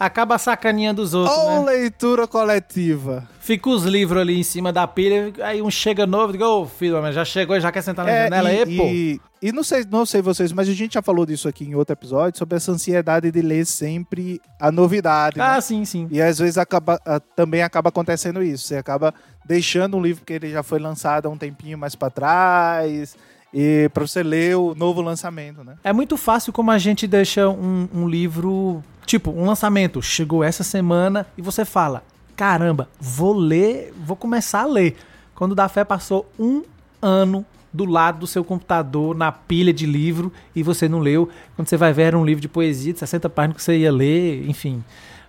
acaba 0.06 0.38
sacaninhando 0.40 1.02
os 1.02 1.14
outros, 1.14 1.38
Ou 1.38 1.64
né? 1.66 1.72
leitura 1.74 2.28
coletiva. 2.28 3.28
Fica 3.40 3.70
os 3.70 3.84
livros 3.84 4.20
ali 4.22 4.40
em 4.40 4.44
cima 4.44 4.74
da 4.74 4.88
pilha, 4.88 5.32
aí 5.44 5.62
um 5.62 5.70
chega 5.70 6.08
novo, 6.08 6.32
diga, 6.32 6.48
ô 6.48 6.66
filho, 6.66 7.00
mas 7.02 7.14
já 7.14 7.24
chegou 7.24 7.56
e 7.56 7.62
já 7.62 7.72
quer 7.72 7.82
sentar 7.84 8.06
na 8.06 8.12
É, 8.12 8.24
janela, 8.24 8.52
e, 8.52 8.60
aí, 8.64 8.78
pô. 8.78 8.84
e, 8.86 9.22
e 9.42 9.52
não 9.52 9.64
sei, 9.64 9.86
não 9.90 10.06
sei 10.06 10.22
vocês, 10.22 10.52
mas 10.52 10.68
a 10.68 10.74
gente 10.74 10.94
já 10.96 11.02
falou 11.02 11.26
disso 11.26 11.48
aqui 11.48 11.66
em 11.66 11.76
outro 11.76 11.94
episódio 11.94 12.38
sobre 12.40 12.56
essa 12.58 12.72
ansiedade 12.72 13.32
de 13.32 13.42
ler 13.42 13.66
sempre 13.66 14.42
a 14.60 14.72
novidade. 14.72 15.38
né? 15.38 15.44
Ah, 15.44 15.62
sim, 15.62 15.86
sim. 15.86 16.08
E 16.12 16.20
às 16.22 16.40
vezes 16.40 16.58
acaba, 16.58 17.00
ah, 17.06 17.20
também 17.36 17.62
acaba 17.62 17.90
acontecendo 17.90 18.42
isso. 18.42 18.66
Você 18.68 18.78
acaba 18.78 19.14
deixando 19.46 19.98
um 19.98 20.02
livro 20.02 20.26
que 20.26 20.34
ele 20.34 20.50
já 20.52 20.64
foi 20.64 20.80
lançado 20.80 21.28
há 21.28 21.30
um 21.30 21.38
tempinho 21.38 21.78
mais 21.78 21.96
pra 21.96 22.10
trás. 22.10 23.16
E 23.54 23.90
pra 23.94 24.08
você 24.08 24.24
ler 24.24 24.56
o 24.56 24.74
novo 24.74 25.02
lançamento, 25.02 25.64
né? 25.64 25.76
É 25.84 25.92
muito 25.92 26.16
fácil 26.16 26.54
como 26.54 26.72
a 26.72 26.78
gente 26.78 27.06
deixa 27.06 27.50
um, 27.50 27.88
um 27.94 28.08
livro, 28.08 28.82
tipo, 29.06 29.32
um 29.32 29.46
lançamento, 29.46 30.02
chegou 30.02 30.44
essa 30.44 30.64
semana 30.64 31.28
e 31.38 31.42
você 31.42 31.66
fala, 31.66 32.04
caramba, 32.36 32.88
vou 33.00 33.34
ler, 33.34 33.94
vou 34.06 34.16
começar 34.16 34.62
a 34.62 34.66
ler. 34.66 34.96
Quando 35.36 35.54
da 35.54 35.68
fé 35.68 35.84
passou 35.84 36.30
um 36.40 36.64
ano 37.02 37.46
do 37.74 37.86
lado 37.86 38.20
do 38.20 38.28
seu 38.28 38.44
computador, 38.44 39.16
na 39.16 39.32
pilha 39.32 39.74
de 39.74 39.86
livro, 39.86 40.32
e 40.56 40.62
você 40.62 40.90
não 40.90 41.00
leu. 41.00 41.30
Quando 41.56 41.68
você 41.68 41.78
vai 41.78 41.94
ver, 41.94 42.04
era 42.04 42.18
um 42.18 42.26
livro 42.26 42.42
de 42.42 42.48
poesia 42.48 42.94
de 42.94 43.00
60 43.00 43.30
páginas 43.30 43.58
que 43.58 43.64
você 43.64 43.78
ia 43.78 43.92
ler, 43.92 44.48
enfim, 44.48 44.84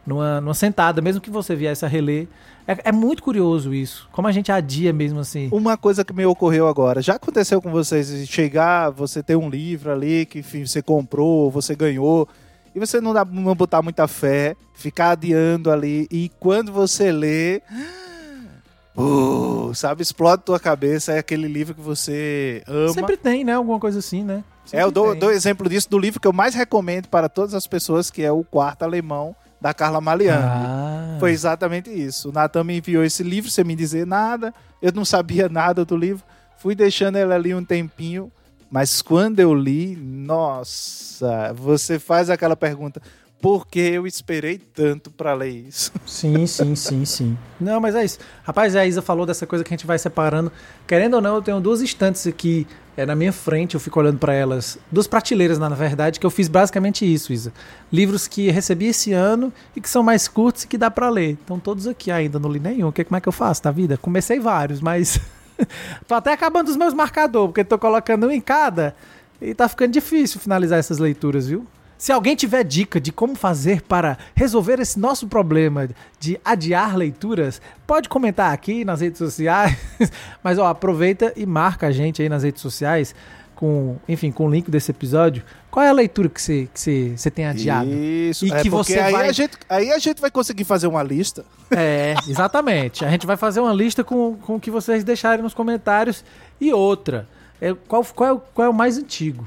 numa, 0.06 0.40
numa 0.40 0.54
sentada, 0.54 1.00
mesmo 1.00 1.20
que 1.20 1.30
você 1.30 1.54
viesse 1.54 1.84
a 1.84 1.88
reler. 1.88 2.28
É, 2.66 2.90
é 2.90 2.92
muito 2.92 3.22
curioso 3.22 3.74
isso, 3.74 4.08
como 4.12 4.28
a 4.28 4.32
gente 4.32 4.52
adia 4.52 4.92
mesmo 4.92 5.18
assim. 5.18 5.48
Uma 5.50 5.76
coisa 5.76 6.04
que 6.04 6.12
me 6.12 6.24
ocorreu 6.24 6.68
agora, 6.68 7.02
já 7.02 7.14
aconteceu 7.14 7.60
com 7.60 7.70
vocês 7.70 8.28
chegar, 8.28 8.90
você 8.90 9.22
ter 9.22 9.36
um 9.36 9.50
livro 9.50 9.90
ali 9.90 10.26
que 10.26 10.40
enfim, 10.40 10.64
você 10.64 10.80
comprou, 10.80 11.50
você 11.50 11.74
ganhou, 11.74 12.28
e 12.74 12.78
você 12.78 13.00
não, 13.00 13.12
dá, 13.12 13.24
não 13.24 13.54
botar 13.54 13.82
muita 13.82 14.06
fé, 14.06 14.56
ficar 14.74 15.10
adiando 15.10 15.70
ali, 15.70 16.06
e 16.10 16.30
quando 16.38 16.72
você 16.72 17.10
lê, 17.10 17.62
uh, 18.96 19.74
sabe, 19.74 20.02
explode 20.02 20.44
tua 20.44 20.60
cabeça, 20.60 21.12
é 21.12 21.18
aquele 21.18 21.48
livro 21.48 21.74
que 21.74 21.80
você 21.80 22.62
ama. 22.68 22.92
Sempre 22.92 23.16
tem, 23.16 23.42
né? 23.42 23.54
Alguma 23.54 23.80
coisa 23.80 23.98
assim, 23.98 24.22
né? 24.22 24.44
É, 24.72 24.82
eu 24.82 24.86
Sempre 24.86 24.92
dou, 24.92 25.14
dou 25.16 25.30
exemplo 25.32 25.68
disso 25.68 25.90
do 25.90 25.98
livro 25.98 26.20
que 26.20 26.28
eu 26.28 26.32
mais 26.32 26.54
recomendo 26.54 27.08
para 27.08 27.28
todas 27.28 27.54
as 27.54 27.66
pessoas, 27.66 28.08
que 28.08 28.22
é 28.22 28.30
o 28.30 28.44
Quarto 28.44 28.84
Alemão, 28.84 29.34
da 29.62 29.72
Carla 29.72 30.00
Maliani. 30.00 30.42
Ah. 30.44 31.16
Foi 31.20 31.30
exatamente 31.30 31.88
isso. 31.88 32.30
O 32.30 32.32
Natan 32.32 32.64
me 32.64 32.78
enviou 32.78 33.04
esse 33.04 33.22
livro 33.22 33.48
sem 33.48 33.64
me 33.64 33.76
dizer 33.76 34.04
nada. 34.04 34.52
Eu 34.82 34.92
não 34.92 35.04
sabia 35.04 35.48
nada 35.48 35.84
do 35.84 35.96
livro. 35.96 36.24
Fui 36.58 36.74
deixando 36.74 37.16
ele 37.16 37.32
ali 37.32 37.54
um 37.54 37.64
tempinho. 37.64 38.30
Mas 38.68 39.00
quando 39.00 39.38
eu 39.38 39.54
li, 39.54 39.94
nossa, 39.96 41.52
você 41.54 42.00
faz 42.00 42.28
aquela 42.28 42.56
pergunta: 42.56 43.00
porque 43.42 43.80
eu 43.80 44.06
esperei 44.06 44.56
tanto 44.56 45.10
pra 45.10 45.34
ler 45.34 45.50
isso. 45.50 45.90
Sim, 46.06 46.46
sim, 46.46 46.76
sim, 46.76 47.04
sim. 47.04 47.38
Não, 47.60 47.80
mas 47.80 47.96
é 47.96 48.04
isso. 48.04 48.20
Rapaz, 48.44 48.76
a 48.76 48.86
Isa 48.86 49.02
falou 49.02 49.26
dessa 49.26 49.44
coisa 49.44 49.64
que 49.64 49.74
a 49.74 49.76
gente 49.76 49.84
vai 49.84 49.98
separando. 49.98 50.52
Querendo 50.86 51.14
ou 51.14 51.20
não, 51.20 51.34
eu 51.34 51.42
tenho 51.42 51.60
duas 51.60 51.80
estantes 51.80 52.24
aqui 52.24 52.68
é, 52.96 53.04
na 53.04 53.16
minha 53.16 53.32
frente, 53.32 53.74
eu 53.74 53.80
fico 53.80 53.98
olhando 53.98 54.18
pra 54.18 54.32
elas. 54.32 54.78
Duas 54.92 55.08
prateleiras, 55.08 55.58
na 55.58 55.68
verdade, 55.70 56.20
que 56.20 56.24
eu 56.24 56.30
fiz 56.30 56.46
basicamente 56.46 57.04
isso, 57.04 57.32
Isa. 57.32 57.52
Livros 57.92 58.28
que 58.28 58.48
recebi 58.48 58.86
esse 58.86 59.12
ano 59.12 59.52
e 59.74 59.80
que 59.80 59.90
são 59.90 60.04
mais 60.04 60.28
curtos 60.28 60.62
e 60.62 60.68
que 60.68 60.78
dá 60.78 60.88
pra 60.88 61.10
ler. 61.10 61.36
Então 61.44 61.58
todos 61.58 61.88
aqui 61.88 62.12
ainda, 62.12 62.38
não 62.38 62.48
li 62.48 62.60
nenhum. 62.60 62.92
Que, 62.92 63.02
como 63.02 63.16
é 63.16 63.20
que 63.20 63.28
eu 63.28 63.32
faço 63.32 63.62
na 63.64 63.72
vida? 63.72 63.98
Comecei 63.98 64.38
vários, 64.38 64.80
mas... 64.80 65.18
tô 66.06 66.14
até 66.14 66.32
acabando 66.32 66.68
os 66.68 66.76
meus 66.76 66.94
marcadores, 66.94 67.48
porque 67.48 67.64
tô 67.64 67.76
colocando 67.76 68.28
um 68.28 68.30
em 68.30 68.40
cada 68.40 68.94
e 69.40 69.52
tá 69.52 69.68
ficando 69.68 69.90
difícil 69.90 70.38
finalizar 70.38 70.78
essas 70.78 70.98
leituras, 70.98 71.48
viu? 71.48 71.66
Se 72.02 72.10
alguém 72.10 72.34
tiver 72.34 72.64
dica 72.64 73.00
de 73.00 73.12
como 73.12 73.36
fazer 73.36 73.80
para 73.82 74.18
resolver 74.34 74.80
esse 74.80 74.98
nosso 74.98 75.28
problema 75.28 75.88
de 76.18 76.36
adiar 76.44 76.96
leituras, 76.96 77.62
pode 77.86 78.08
comentar 78.08 78.52
aqui 78.52 78.84
nas 78.84 79.00
redes 79.00 79.18
sociais. 79.18 79.78
Mas 80.42 80.58
ó, 80.58 80.66
aproveita 80.66 81.32
e 81.36 81.46
marca 81.46 81.86
a 81.86 81.92
gente 81.92 82.20
aí 82.20 82.28
nas 82.28 82.42
redes 82.42 82.60
sociais 82.60 83.14
com, 83.54 83.98
enfim, 84.08 84.32
com 84.32 84.48
o 84.48 84.50
link 84.50 84.68
desse 84.68 84.90
episódio. 84.90 85.44
Qual 85.70 85.86
é 85.86 85.90
a 85.90 85.92
leitura 85.92 86.28
que 86.28 86.42
você 86.42 86.68
que 86.74 87.12
você, 87.16 87.30
tem 87.30 87.46
adiado? 87.46 87.88
Isso, 87.88 88.46
E 88.46 88.52
é 88.52 88.62
que 88.62 88.68
você 88.68 88.98
aí, 88.98 89.12
vai- 89.12 89.28
a 89.28 89.32
gente, 89.32 89.56
aí 89.68 89.92
a 89.92 89.98
gente 90.00 90.20
vai 90.20 90.32
conseguir 90.32 90.64
fazer 90.64 90.88
uma 90.88 91.04
lista. 91.04 91.44
É, 91.70 92.16
exatamente. 92.26 93.04
A 93.04 93.10
gente 93.10 93.28
vai 93.28 93.36
fazer 93.36 93.60
uma 93.60 93.72
lista 93.72 94.02
com, 94.02 94.34
com 94.38 94.56
o 94.56 94.60
que 94.60 94.72
vocês 94.72 95.04
deixarem 95.04 95.40
nos 95.40 95.54
comentários. 95.54 96.24
E 96.60 96.72
outra, 96.72 97.28
é, 97.60 97.72
qual, 97.86 98.04
qual, 98.12 98.28
é 98.28 98.32
o, 98.32 98.40
qual 98.40 98.66
é 98.66 98.68
o 98.68 98.74
mais 98.74 98.98
antigo? 98.98 99.46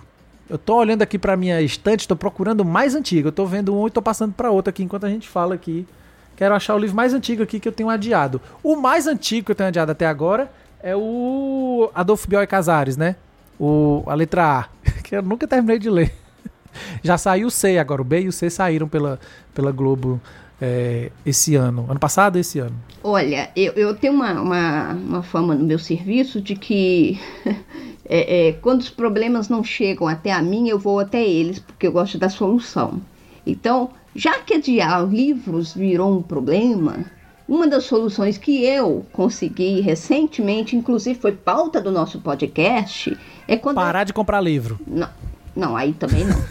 Eu 0.50 0.58
tô 0.58 0.76
olhando 0.76 1.02
aqui 1.02 1.18
pra 1.18 1.36
minha 1.36 1.60
estante, 1.62 2.08
tô 2.08 2.16
procurando 2.16 2.62
o 2.62 2.66
mais 2.66 2.94
antigo. 2.94 3.30
Eu 3.30 3.32
tô 3.32 3.46
vendo 3.46 3.76
um 3.76 3.88
e 3.88 3.92
tô 3.92 4.02
passando 4.02 4.34
pra 4.34 4.52
outro 4.52 4.70
aqui 4.70 4.84
enquanto 4.84 5.06
a 5.06 5.10
gente 5.10 5.28
fala 5.28 5.56
aqui. 5.56 5.88
Quero 6.36 6.54
achar 6.54 6.76
o 6.76 6.78
livro 6.78 6.96
mais 6.96 7.14
antigo 7.14 7.42
aqui 7.42 7.60
que 7.60 7.68
eu 7.68 7.72
tenho 7.72 7.90
adiado. 7.90 8.42
O 8.62 8.76
mais 8.76 9.08
antigo 9.08 9.46
que 9.46 9.52
eu 9.52 9.56
tenho 9.56 9.70
adiado 9.70 9.92
até 9.92 10.06
agora 10.06 10.52
é 10.84 10.96
o 10.96 11.90
Adolfo 11.96 12.28
Bioy 12.28 12.46
Casares, 12.46 12.96
né? 12.96 13.16
O, 13.60 14.04
a 14.06 14.14
letra 14.14 14.60
A, 14.60 14.66
que 15.02 15.16
eu 15.16 15.24
nunca 15.24 15.48
terminei 15.48 15.80
de 15.80 15.90
ler. 15.90 16.14
Já 17.02 17.18
saiu 17.18 17.48
o 17.48 17.52
C 17.52 17.80
agora, 17.80 18.02
o 18.02 18.06
B 18.06 18.22
e 18.22 18.28
o 18.28 18.32
C 18.32 18.50
saíram 18.50 18.88
pela, 18.88 19.20
pela 19.54 19.72
Globo 19.72 20.22
é, 20.62 21.12
esse 21.26 21.56
ano. 21.56 21.86
Ano 21.90 22.00
passado, 22.00 22.38
esse 22.38 22.60
ano. 22.60 22.76
Olha, 23.04 23.50
eu, 23.56 23.74
eu 23.74 23.96
tenho 23.96 24.14
uma, 24.14 24.34
uma, 24.34 24.94
uma 24.94 25.24
fama 25.24 25.56
no 25.56 25.66
meu 25.66 25.80
serviço 25.80 26.42
de 26.42 26.56
que 26.56 27.20
é, 28.08 28.50
é, 28.50 28.54
quando 28.54 28.82
os 28.82 28.90
problemas 28.90 29.50
não 29.50 29.64
chegam 29.64 30.08
até 30.08 30.32
a 30.32 30.42
mim, 30.42 30.70
eu 30.70 30.78
vou 30.78 31.00
até 31.00 31.24
eles, 31.24 31.60
porque 31.60 31.88
eu 31.88 31.92
gosto 31.92 32.18
da 32.18 32.30
solução. 32.30 33.02
Então, 33.46 33.90
já 34.16 34.40
que 34.40 34.54
adiar 34.54 35.06
livros 35.06 35.74
virou 35.74 36.18
um 36.18 36.22
problema, 36.22 37.06
uma 37.48 37.68
das 37.68 37.84
soluções 37.86 38.38
que 38.38 38.64
eu 38.64 39.06
consegui 39.12 39.82
recentemente, 39.82 40.76
inclusive 40.76 41.20
foi 41.20 41.32
pauta 41.32 41.82
do 41.82 41.92
nosso 41.92 42.20
podcast, 42.20 43.18
é 43.48 43.58
quando. 43.58 43.76
Parar 43.76 44.04
de 44.04 44.14
comprar 44.14 44.42
livro. 44.42 44.80
Não, 44.86 45.10
não, 45.56 45.76
aí 45.76 45.94
também 45.94 46.26
não. 46.26 46.44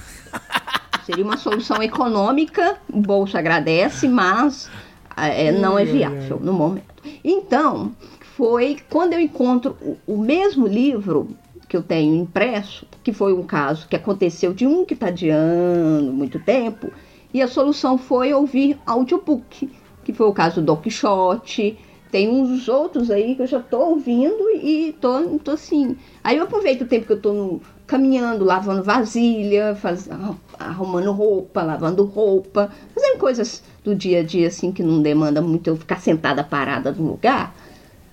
Seria 1.07 1.25
uma 1.25 1.37
solução 1.37 1.83
econômica, 1.83 2.79
o 2.91 3.01
bolso 3.01 3.37
agradece, 3.37 4.09
mas 4.09 4.71
é, 5.17 5.53
não 5.53 5.79
é 5.79 5.85
viável 5.85 6.41
no 6.41 6.53
momento. 6.53 6.95
Então, 7.23 7.93
foi 8.37 8.79
quando 8.89 9.13
eu 9.13 9.21
encontro 9.21 9.77
o, 9.81 9.99
o 10.07 10.19
mesmo 10.19 10.67
livro 10.67 11.37
que 11.75 11.79
eu 11.79 11.83
tenho 11.83 12.15
impresso, 12.15 12.87
que 13.03 13.13
foi 13.13 13.33
um 13.33 13.43
caso 13.43 13.89
que 13.89 13.97
aconteceu 13.97 14.55
de 14.55 14.65
um 14.65 14.85
que 14.85 14.95
está 14.95 15.09
adiando 15.09 16.13
muito 16.13 16.39
tempo, 16.39 16.93
e 17.33 17.43
a 17.43 17.49
solução 17.49 17.99
foi 17.99 18.33
ouvir 18.33 18.79
audiobook, 18.87 19.69
que 20.05 20.13
foi 20.13 20.27
o 20.29 20.33
caso 20.33 20.61
do 20.61 20.67
Don 20.67 20.77
Quixote, 20.77 21.77
tem 22.13 22.31
uns 22.31 22.69
outros 22.69 23.11
aí 23.11 23.35
que 23.35 23.43
eu 23.43 23.47
já 23.49 23.59
tô 23.59 23.81
ouvindo 23.81 24.49
e 24.55 24.95
tô, 25.01 25.21
tô 25.43 25.51
assim. 25.51 25.97
Aí 26.23 26.37
eu 26.37 26.45
aproveito 26.45 26.83
o 26.83 26.87
tempo 26.87 27.07
que 27.07 27.27
eu 27.27 27.33
no- 27.35 27.61
caminhando, 27.89 28.45
lavando 28.45 28.85
vasilha, 28.85 29.75
faz, 29.75 30.09
arrumando 30.57 31.11
roupa, 31.11 31.65
lavando 31.65 32.05
roupa, 32.05 32.71
fazendo 32.95 33.19
coisas 33.19 33.65
do 33.83 33.97
dia 33.97 34.21
a 34.21 34.23
dia 34.23 34.47
assim 34.47 34.71
que 34.71 34.81
não 34.85 35.03
demanda 35.03 35.43
muito 35.43 35.67
eu 35.67 35.77
ficar 35.77 36.01
sentada 36.01 36.45
parada 36.45 36.93
no 36.93 37.05
lugar. 37.11 37.53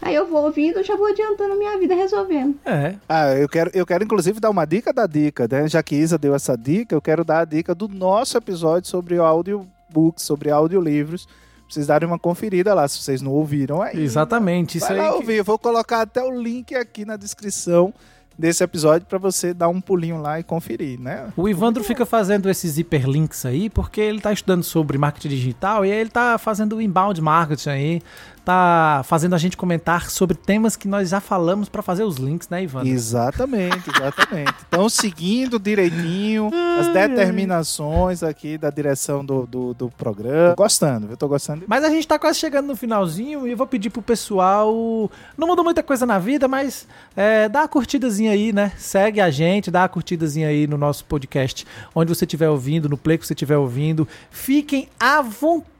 Aí 0.01 0.15
eu 0.15 0.27
vou 0.27 0.43
ouvindo, 0.45 0.79
eu 0.79 0.83
já 0.83 0.95
vou 0.95 1.07
adiantando 1.07 1.53
a 1.53 1.55
minha 1.55 1.77
vida 1.77 1.93
resolvendo. 1.93 2.55
É. 2.65 2.95
Ah, 3.07 3.33
eu 3.35 3.47
quero, 3.47 3.69
eu 3.73 3.85
quero 3.85 4.03
inclusive 4.03 4.39
dar 4.39 4.49
uma 4.49 4.65
dica 4.65 4.91
da 4.91 5.05
dica, 5.05 5.47
né? 5.49 5.67
Já 5.67 5.83
que 5.83 5.95
Isa 5.95 6.17
deu 6.17 6.33
essa 6.33 6.57
dica, 6.57 6.95
eu 6.95 7.01
quero 7.01 7.23
dar 7.23 7.39
a 7.41 7.45
dica 7.45 7.75
do 7.75 7.87
nosso 7.87 8.37
episódio 8.37 8.89
sobre 8.89 9.17
audiobooks, 9.17 10.23
sobre 10.25 10.49
audiolivros. 10.49 11.27
Vocês 11.69 11.87
darem 11.87 12.07
uma 12.07 12.19
conferida 12.19 12.73
lá, 12.73 12.87
se 12.87 12.97
vocês 13.01 13.21
não 13.21 13.31
ouviram 13.31 13.81
aí. 13.81 14.01
Exatamente. 14.01 14.77
Isso 14.77 14.87
Vai 14.87 14.97
aí. 14.99 15.03
lá 15.05 15.09
que- 15.11 15.15
ouvir. 15.17 15.35
Eu 15.37 15.43
vou 15.45 15.57
colocar 15.57 16.01
até 16.01 16.21
o 16.21 16.31
link 16.31 16.75
aqui 16.75 17.05
na 17.05 17.15
descrição 17.15 17.93
desse 18.37 18.63
episódio 18.63 19.05
pra 19.07 19.19
você 19.19 19.53
dar 19.53 19.67
um 19.69 19.79
pulinho 19.79 20.19
lá 20.19 20.39
e 20.39 20.43
conferir, 20.43 20.99
né? 20.99 21.31
O 21.37 21.47
Ivandro 21.47 21.83
fica 21.83 22.05
fazendo 22.05 22.49
esses 22.49 22.77
hiperlinks 22.77 23.45
aí 23.45 23.69
porque 23.69 24.01
ele 24.01 24.19
tá 24.19 24.33
estudando 24.33 24.63
sobre 24.63 24.97
marketing 24.97 25.29
digital 25.29 25.85
e 25.85 25.91
aí 25.91 25.97
ele 25.99 26.09
tá 26.09 26.37
fazendo 26.39 26.77
o 26.77 26.81
inbound 26.81 27.21
marketing 27.21 27.69
aí, 27.69 28.01
tá 28.43 29.01
fazendo 29.05 29.35
a 29.35 29.37
gente 29.37 29.55
comentar 29.55 30.09
sobre 30.09 30.35
temas 30.35 30.75
que 30.75 30.87
nós 30.87 31.09
já 31.09 31.19
falamos 31.19 31.69
pra 31.69 31.81
fazer 31.81 32.03
os 32.03 32.17
links, 32.17 32.49
né, 32.49 32.63
Ivandro? 32.63 32.87
Exatamente, 32.89 33.89
exatamente. 33.89 34.53
Então, 34.67 34.89
seguindo 34.89 35.59
direitinho 35.59 36.49
as 36.79 36.87
determinações 36.87 38.23
aqui 38.23 38.57
da 38.57 38.69
direção 38.69 39.23
do, 39.23 39.45
do, 39.45 39.73
do 39.73 39.89
programa. 39.89 40.55
Gostando, 40.55 41.07
eu 41.11 41.17
tô 41.17 41.27
gostando. 41.27 41.63
Mas 41.67 41.83
a 41.83 41.89
gente 41.89 42.07
tá 42.07 42.17
quase 42.17 42.39
chegando 42.39 42.67
no 42.67 42.75
finalzinho 42.75 43.47
e 43.47 43.51
eu 43.51 43.57
vou 43.57 43.67
pedir 43.67 43.89
pro 43.89 44.01
pessoal. 44.01 45.09
Não 45.37 45.47
mudou 45.47 45.63
muita 45.63 45.83
coisa 45.83 46.05
na 46.05 46.17
vida, 46.17 46.47
mas 46.47 46.87
é, 47.15 47.47
dá 47.47 47.61
uma 47.61 47.67
curtidazinha 47.67 48.31
aí, 48.31 48.51
né? 48.51 48.71
Segue 48.77 49.21
a 49.21 49.29
gente, 49.29 49.69
dá 49.69 49.81
uma 49.81 49.89
curtidazinha 49.89 50.47
aí 50.47 50.65
no 50.67 50.77
nosso 50.77 51.05
podcast, 51.05 51.65
onde 51.93 52.13
você 52.13 52.25
estiver 52.25 52.49
ouvindo, 52.49 52.89
no 52.89 52.97
play 52.97 53.17
que 53.17 53.25
você 53.25 53.33
estiver 53.33 53.57
ouvindo. 53.57 54.07
Fiquem 54.29 54.89
à 54.99 55.21
vontade 55.21 55.71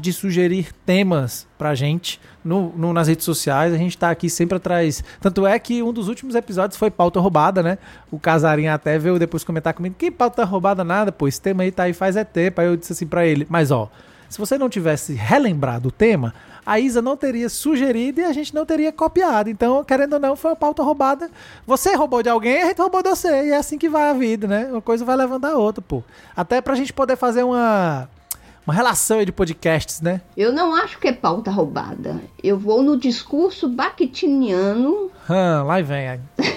de 0.00 0.12
sugerir 0.12 0.72
temas 0.86 1.46
pra 1.58 1.74
gente 1.74 2.20
no, 2.44 2.72
no- 2.76 2.92
nas 2.92 3.06
redes 3.08 3.24
sociais. 3.24 3.72
A 3.72 3.76
gente 3.76 3.96
tá 3.96 4.10
aqui 4.10 4.28
sempre 4.28 4.56
atrás. 4.56 5.04
Tanto 5.20 5.46
é 5.46 5.58
que 5.58 5.82
um 5.82 5.92
dos 5.92 6.08
últimos 6.08 6.34
episódios 6.34 6.78
foi 6.78 6.90
pauta 6.90 7.20
roubada, 7.20 7.62
né? 7.62 7.78
O 8.10 8.18
Casarinho 8.18 8.72
até 8.72 8.98
veio 8.98 9.18
depois 9.18 9.44
comentar 9.44 9.74
comigo: 9.74 9.94
que 9.98 10.10
pauta 10.10 10.44
roubada 10.44 10.82
nada, 10.82 11.12
pô, 11.12 11.28
esse 11.28 11.40
tema 11.40 11.62
aí 11.62 11.70
tá 11.70 11.84
aí 11.84 11.92
faz 11.92 12.16
é 12.16 12.24
tempo. 12.24 12.60
Aí 12.60 12.66
eu 12.66 12.76
disse 12.76 12.92
assim 12.92 13.06
pra 13.06 13.26
ele: 13.26 13.46
mas 13.48 13.70
ó. 13.70 13.88
Se 14.28 14.38
você 14.38 14.56
não 14.56 14.70
tivesse 14.70 15.12
relembrado 15.12 15.90
o 15.90 15.92
tema, 15.92 16.32
a 16.64 16.80
Isa 16.80 17.02
não 17.02 17.18
teria 17.18 17.50
sugerido 17.50 18.22
e 18.22 18.24
a 18.24 18.32
gente 18.32 18.54
não 18.54 18.64
teria 18.64 18.90
copiado. 18.90 19.50
Então, 19.50 19.84
querendo 19.84 20.14
ou 20.14 20.18
não, 20.18 20.34
foi 20.34 20.52
uma 20.52 20.56
pauta 20.56 20.82
roubada. 20.82 21.30
Você 21.66 21.94
roubou 21.94 22.22
de 22.22 22.30
alguém, 22.30 22.62
a 22.62 22.66
gente 22.68 22.80
roubou 22.80 23.02
de 23.02 23.10
você. 23.10 23.28
E 23.28 23.50
é 23.50 23.58
assim 23.58 23.76
que 23.76 23.90
vai 23.90 24.08
a 24.08 24.14
vida, 24.14 24.46
né? 24.46 24.68
Uma 24.72 24.80
coisa 24.80 25.04
vai 25.04 25.16
levando 25.16 25.44
a 25.44 25.58
outra, 25.58 25.84
pô. 25.86 26.02
Até 26.34 26.62
pra 26.62 26.74
gente 26.74 26.94
poder 26.94 27.14
fazer 27.16 27.42
uma, 27.42 28.08
uma 28.66 28.72
relação 28.74 29.18
aí 29.18 29.26
de 29.26 29.32
podcasts, 29.32 30.00
né? 30.00 30.20
Eu 30.36 30.52
não 30.52 30.74
acho 30.74 30.98
que 30.98 31.08
é 31.08 31.12
pauta 31.12 31.50
roubada. 31.50 32.20
Eu 32.42 32.58
vou 32.58 32.82
no 32.82 32.96
discurso 32.96 33.68
bakhtiniano, 33.68 35.10
Hum, 35.28 35.62
lá 35.66 35.80
vem. 35.82 36.08
aí. 36.08 36.20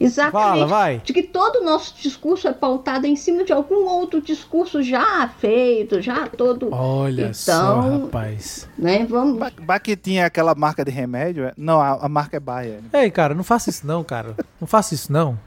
exatamente, 0.00 0.32
Fala, 0.48 0.66
vai. 0.66 0.98
de 1.04 1.12
que 1.12 1.22
todo 1.22 1.56
o 1.60 1.64
nosso 1.64 1.94
discurso 2.00 2.48
é 2.48 2.52
pautado 2.52 3.06
em 3.06 3.16
cima 3.16 3.44
de 3.44 3.52
algum 3.52 3.84
outro 3.86 4.20
discurso 4.20 4.82
já 4.82 5.28
feito, 5.38 6.00
já 6.00 6.26
todo. 6.26 6.68
Olha 6.72 7.32
só, 7.34 7.52
Então- 7.52 8.02
rapaz. 8.02 8.68
Né? 8.78 9.06
Vamos. 9.08 9.38
Ba- 9.38 9.52
Baquetinha 9.60 10.22
é 10.22 10.24
aquela 10.26 10.54
marca 10.54 10.84
de 10.84 10.90
remédio? 10.90 11.44
é? 11.44 11.52
Não, 11.56 11.80
a, 11.80 12.06
a 12.06 12.08
marca 12.08 12.36
é 12.36 12.40
Bayer. 12.40 12.80
Ei, 12.92 13.10
cara, 13.10 13.34
não 13.34 13.44
faça 13.44 13.70
isso 13.70 13.86
não, 13.86 14.02
cara. 14.04 14.34
Não 14.60 14.66
faça 14.66 14.94
isso 14.94 15.12
não. 15.12 15.38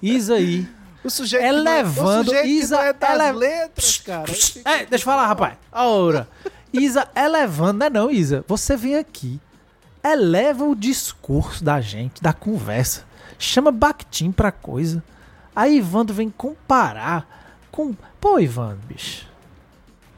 Isa 0.00 0.34
aí. 0.34 0.66
O 1.04 1.10
sujeito 1.10 1.44
Elevando, 1.44 1.94
que 1.94 2.00
não, 2.00 2.20
o 2.20 2.24
sujeito 2.24 2.46
Isa, 2.48 2.76
não 2.76 2.82
é 2.84 2.92
das 2.92 3.20
ele- 3.28 3.38
letras, 3.38 3.98
cara. 3.98 4.32
É, 4.64 4.86
deixa 4.86 4.94
eu 4.94 5.00
falar, 5.00 5.26
rapaz. 5.26 5.54
Ora, 5.72 6.28
Isa, 6.72 7.08
elevando, 7.16 7.78
não 7.80 7.86
é 7.86 7.90
não, 7.90 8.10
Isa. 8.10 8.44
Você 8.46 8.76
vem 8.76 8.96
aqui, 8.96 9.40
eleva 10.04 10.64
o 10.64 10.74
discurso 10.76 11.62
da 11.64 11.80
gente, 11.80 12.22
da 12.22 12.32
conversa. 12.32 13.04
Chama 13.38 13.72
Bakhtin 13.72 14.30
pra 14.30 14.52
coisa. 14.52 15.02
Aí 15.54 15.76
Ivandro 15.78 16.14
vem 16.14 16.30
comparar 16.30 17.26
com... 17.70 17.94
Pô, 18.20 18.38
Ivandro, 18.38 18.78
bicho. 18.86 19.26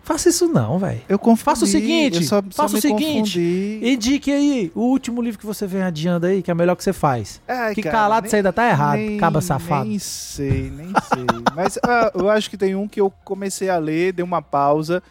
Faça 0.04 0.28
isso 0.28 0.46
não, 0.46 0.78
velho. 0.78 1.00
Eu 1.08 1.18
confundi. 1.18 1.44
Faça 1.44 1.64
o 1.64 1.66
seguinte, 1.68 2.24
só, 2.24 2.42
só 2.50 2.62
faça 2.62 2.72
o 2.72 2.76
me 2.76 2.80
seguinte. 2.82 3.14
confundi. 3.38 3.80
Indique 3.82 4.30
aí 4.30 4.70
o 4.74 4.82
último 4.82 5.22
livro 5.22 5.38
que 5.40 5.46
você 5.46 5.66
vem 5.66 5.82
adiando 5.82 6.26
aí, 6.26 6.42
que 6.42 6.50
é 6.50 6.54
o 6.54 6.56
melhor 6.56 6.76
que 6.76 6.84
você 6.84 6.92
faz. 6.92 7.40
Ai, 7.48 7.74
que 7.74 7.82
cara, 7.82 7.92
calado 7.96 8.22
nem- 8.24 8.30
você 8.30 8.36
ainda 8.36 8.52
tá 8.52 8.68
errado, 8.68 8.98
nem- 8.98 9.16
caba 9.16 9.40
safado. 9.40 9.88
Nem 9.88 9.98
sei, 9.98 10.70
nem 10.76 10.88
sei. 10.88 11.26
Mas 11.56 11.78
ah, 11.82 12.12
eu 12.14 12.28
acho 12.28 12.50
que 12.50 12.56
tem 12.58 12.74
um 12.76 12.86
que 12.86 13.00
eu 13.00 13.10
comecei 13.24 13.70
a 13.70 13.78
ler, 13.78 14.12
dei 14.12 14.22
uma 14.24 14.42
pausa, 14.42 15.02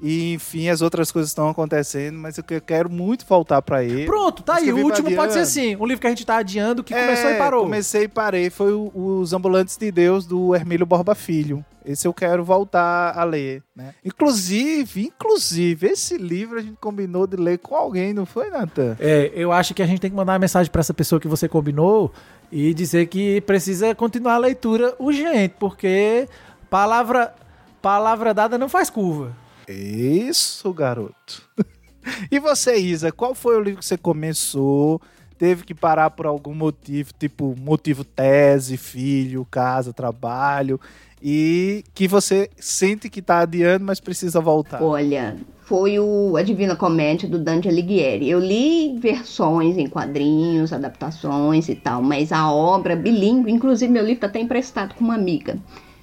E, 0.00 0.34
enfim, 0.34 0.68
as 0.68 0.82
outras 0.82 1.10
coisas 1.10 1.30
estão 1.30 1.48
acontecendo, 1.48 2.18
mas 2.18 2.36
eu 2.36 2.44
que- 2.44 2.60
quero 2.60 2.90
muito 2.90 3.24
voltar 3.26 3.62
pra 3.62 3.82
ele. 3.82 4.04
Pronto, 4.04 4.42
tá 4.42 4.56
aí. 4.56 4.70
O 4.70 4.76
último 4.84 5.10
pode 5.16 5.32
ser 5.32 5.38
assim. 5.38 5.74
Um 5.76 5.86
livro 5.86 6.00
que 6.02 6.06
a 6.06 6.10
gente 6.10 6.26
tá 6.26 6.36
adiando, 6.36 6.84
que 6.84 6.92
É, 6.92 7.00
começou 7.00 7.30
e 7.30 7.34
parou. 7.38 7.62
Comecei 7.62 8.02
e 8.02 8.08
parei. 8.08 8.50
Foi 8.50 8.72
o- 8.74 8.92
Os 8.94 9.32
Ambulantes 9.32 9.76
de 9.78 9.90
Deus, 9.90 10.26
do 10.26 10.54
Hermílio 10.54 10.84
Borba 10.84 11.14
Filho. 11.14 11.64
Esse 11.82 12.06
eu 12.06 12.12
quero 12.12 12.44
voltar 12.44 13.16
a 13.16 13.24
ler, 13.24 13.62
né? 13.74 13.94
Inclusive, 14.04 15.02
inclusive, 15.06 15.86
esse 15.86 16.18
livro 16.18 16.58
a 16.58 16.62
gente 16.62 16.76
combinou 16.80 17.26
de 17.26 17.36
ler 17.36 17.58
com 17.58 17.74
alguém, 17.74 18.12
não 18.12 18.26
foi, 18.26 18.50
Nathan? 18.50 18.96
É, 18.98 19.30
eu 19.34 19.50
acho 19.52 19.72
que 19.72 19.80
a 19.82 19.86
gente 19.86 20.00
tem 20.00 20.10
que 20.10 20.16
mandar 20.16 20.32
uma 20.32 20.38
mensagem 20.40 20.70
pra 20.70 20.80
essa 20.80 20.92
pessoa 20.92 21.20
que 21.20 21.28
você 21.28 21.48
combinou 21.48 22.12
e 22.52 22.74
dizer 22.74 23.06
que 23.06 23.40
precisa 23.42 23.94
continuar 23.94 24.34
a 24.34 24.38
leitura 24.38 24.94
urgente, 24.98 25.54
porque 25.58 26.28
palavra, 26.68 27.32
palavra 27.80 28.34
dada 28.34 28.58
não 28.58 28.68
faz 28.68 28.90
curva. 28.90 29.32
Isso, 29.68 30.72
garoto. 30.72 31.42
e 32.30 32.38
você, 32.38 32.76
Isa, 32.76 33.10
qual 33.10 33.34
foi 33.34 33.56
o 33.56 33.60
livro 33.60 33.80
que 33.80 33.86
você 33.86 33.98
começou? 33.98 35.00
Teve 35.38 35.64
que 35.64 35.74
parar 35.74 36.10
por 36.10 36.26
algum 36.26 36.54
motivo, 36.54 37.12
tipo 37.18 37.54
motivo 37.58 38.04
tese, 38.04 38.76
filho, 38.76 39.46
casa, 39.50 39.92
trabalho, 39.92 40.80
e 41.22 41.84
que 41.94 42.08
você 42.08 42.48
sente 42.56 43.10
que 43.10 43.20
tá 43.20 43.40
adiando, 43.40 43.84
mas 43.84 44.00
precisa 44.00 44.40
voltar. 44.40 44.82
Olha, 44.82 45.36
foi 45.66 45.98
o 45.98 46.36
A 46.36 46.42
Divina 46.42 46.76
Comédia 46.76 47.28
do 47.28 47.38
Dante 47.38 47.68
Alighieri. 47.68 48.30
Eu 48.30 48.38
li 48.38 48.96
versões 48.98 49.76
em 49.76 49.88
quadrinhos, 49.88 50.72
adaptações 50.72 51.68
e 51.68 51.74
tal, 51.74 52.00
mas 52.00 52.32
a 52.32 52.50
obra 52.50 52.94
bilíngue, 52.94 53.50
inclusive 53.50 53.92
meu 53.92 54.04
livro 54.04 54.20
tá 54.20 54.26
até 54.28 54.38
emprestado 54.38 54.94
com 54.94 55.04
uma 55.04 55.16
amiga, 55.16 55.58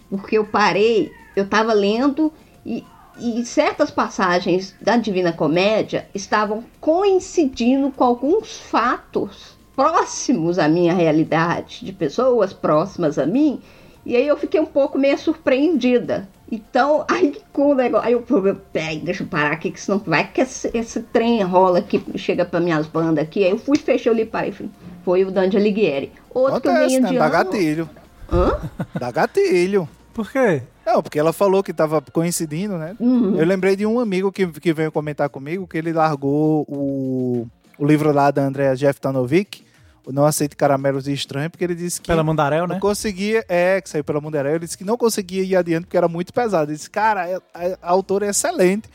porque 0.10 0.38
eu 0.38 0.45
parei, 0.45 1.12
eu 1.36 1.47
tava 1.47 1.73
lendo 1.73 2.32
e, 2.65 2.84
e 3.17 3.45
certas 3.45 3.91
passagens 3.91 4.76
da 4.82 4.97
Divina 4.97 5.32
Comédia 5.32 6.08
estavam 6.13 6.63
coincidindo 6.80 7.91
com 7.91 8.04
alguns 8.04 8.58
fatos 8.58 9.58
próximos 9.76 10.60
à 10.60 10.67
minha 10.67 10.93
realidade, 10.93 11.86
de 11.86 11.91
pessoas 11.91 12.54
próximas 12.54 13.17
a 13.17 13.26
mim, 13.26 13.62
e 14.06 14.15
aí 14.15 14.28
eu 14.28 14.38
fiquei 14.38 14.60
um 14.60 14.65
pouco 14.65 14.97
meio 14.97 15.17
surpreendida. 15.17 16.28
Então, 16.52 17.06
aí 17.10 17.38
com 17.52 17.71
o 17.71 17.76
negócio. 17.76 18.08
Aí 18.08 18.13
eu 18.13 18.23
falei, 18.23 18.56
peraí, 18.71 18.99
deixa 18.99 19.23
eu 19.23 19.28
parar 19.28 19.54
aqui, 19.54 19.71
que 19.71 19.80
senão 19.80 19.99
vai 19.99 20.30
que 20.30 20.41
esse, 20.41 20.69
esse 20.73 21.02
trem 21.02 21.41
rola 21.41 21.80
aqui, 21.80 22.04
chega 22.15 22.45
para 22.45 22.60
minhas 22.60 22.86
bandas 22.86 23.23
aqui. 23.23 23.43
Aí 23.43 23.52
eu 23.52 23.58
fui, 23.58 23.78
fechei 23.78 24.12
o 24.12 24.15
livro, 24.15 24.32
parei. 24.32 24.52
falei, 24.52 24.71
Foi 25.04 25.23
o 25.23 25.32
Dante 25.32 25.58
Alighieri. 25.58 26.12
Outro 26.34 26.62
que 26.62 26.67
eu 26.67 26.71
Acontece, 26.71 27.02
venho 27.02 27.13
né? 27.13 27.19
Dá 27.19 27.30
gatilho. 27.30 27.89
Hã? 28.32 28.60
Dá 28.99 29.12
gatilho. 29.12 29.88
Por 30.13 30.32
quê? 30.32 30.62
Não, 30.86 31.02
porque 31.02 31.17
ela 31.19 31.34
falou 31.34 31.63
que 31.63 31.73
tava 31.73 32.02
coincidindo, 32.02 32.78
né? 32.78 32.95
Uhum. 32.99 33.38
Eu 33.38 33.45
lembrei 33.45 33.76
de 33.76 33.86
um 33.86 33.99
amigo 33.99 34.32
que, 34.32 34.45
que 34.47 34.73
veio 34.73 34.91
comentar 34.91 35.30
comigo 35.30 35.65
que 35.67 35.78
ele 35.78 35.91
largou 35.93 36.65
o, 36.67 37.47
o 37.78 37.86
livro 37.86 38.12
lá 38.12 38.30
da 38.32 38.43
Andrea 38.43 38.76
Jeftanovic, 38.76 39.63
o 40.06 40.12
Não 40.12 40.26
Aceite 40.26 40.56
Caramelos 40.56 41.06
de 41.06 41.13
Estranho, 41.13 41.49
porque 41.49 41.63
ele 41.63 41.76
disse 41.76 42.02
que 42.02 42.08
Pela 42.08 42.23
Mandarel, 42.23 42.67
né? 42.67 42.73
não 42.73 42.80
conseguia, 42.82 43.43
é, 43.47 43.80
que 43.80 43.89
saiu 43.89 44.04
pela 44.04 44.19
Mundial, 44.19 44.45
ele 44.47 44.60
disse 44.60 44.78
que 44.78 44.84
não 44.84 44.97
conseguia 44.97 45.41
ir 45.43 45.56
adiante 45.56 45.86
porque 45.86 45.95
era 45.97 46.10
muito 46.10 46.34
pesado. 46.34 46.69
Ele 46.71 46.78
disse, 46.78 46.89
cara, 46.89 47.41
a, 47.54 47.60
a, 47.60 47.78
a 47.82 47.89
autora 47.89 48.26
é 48.26 48.30
excelente, 48.30 48.89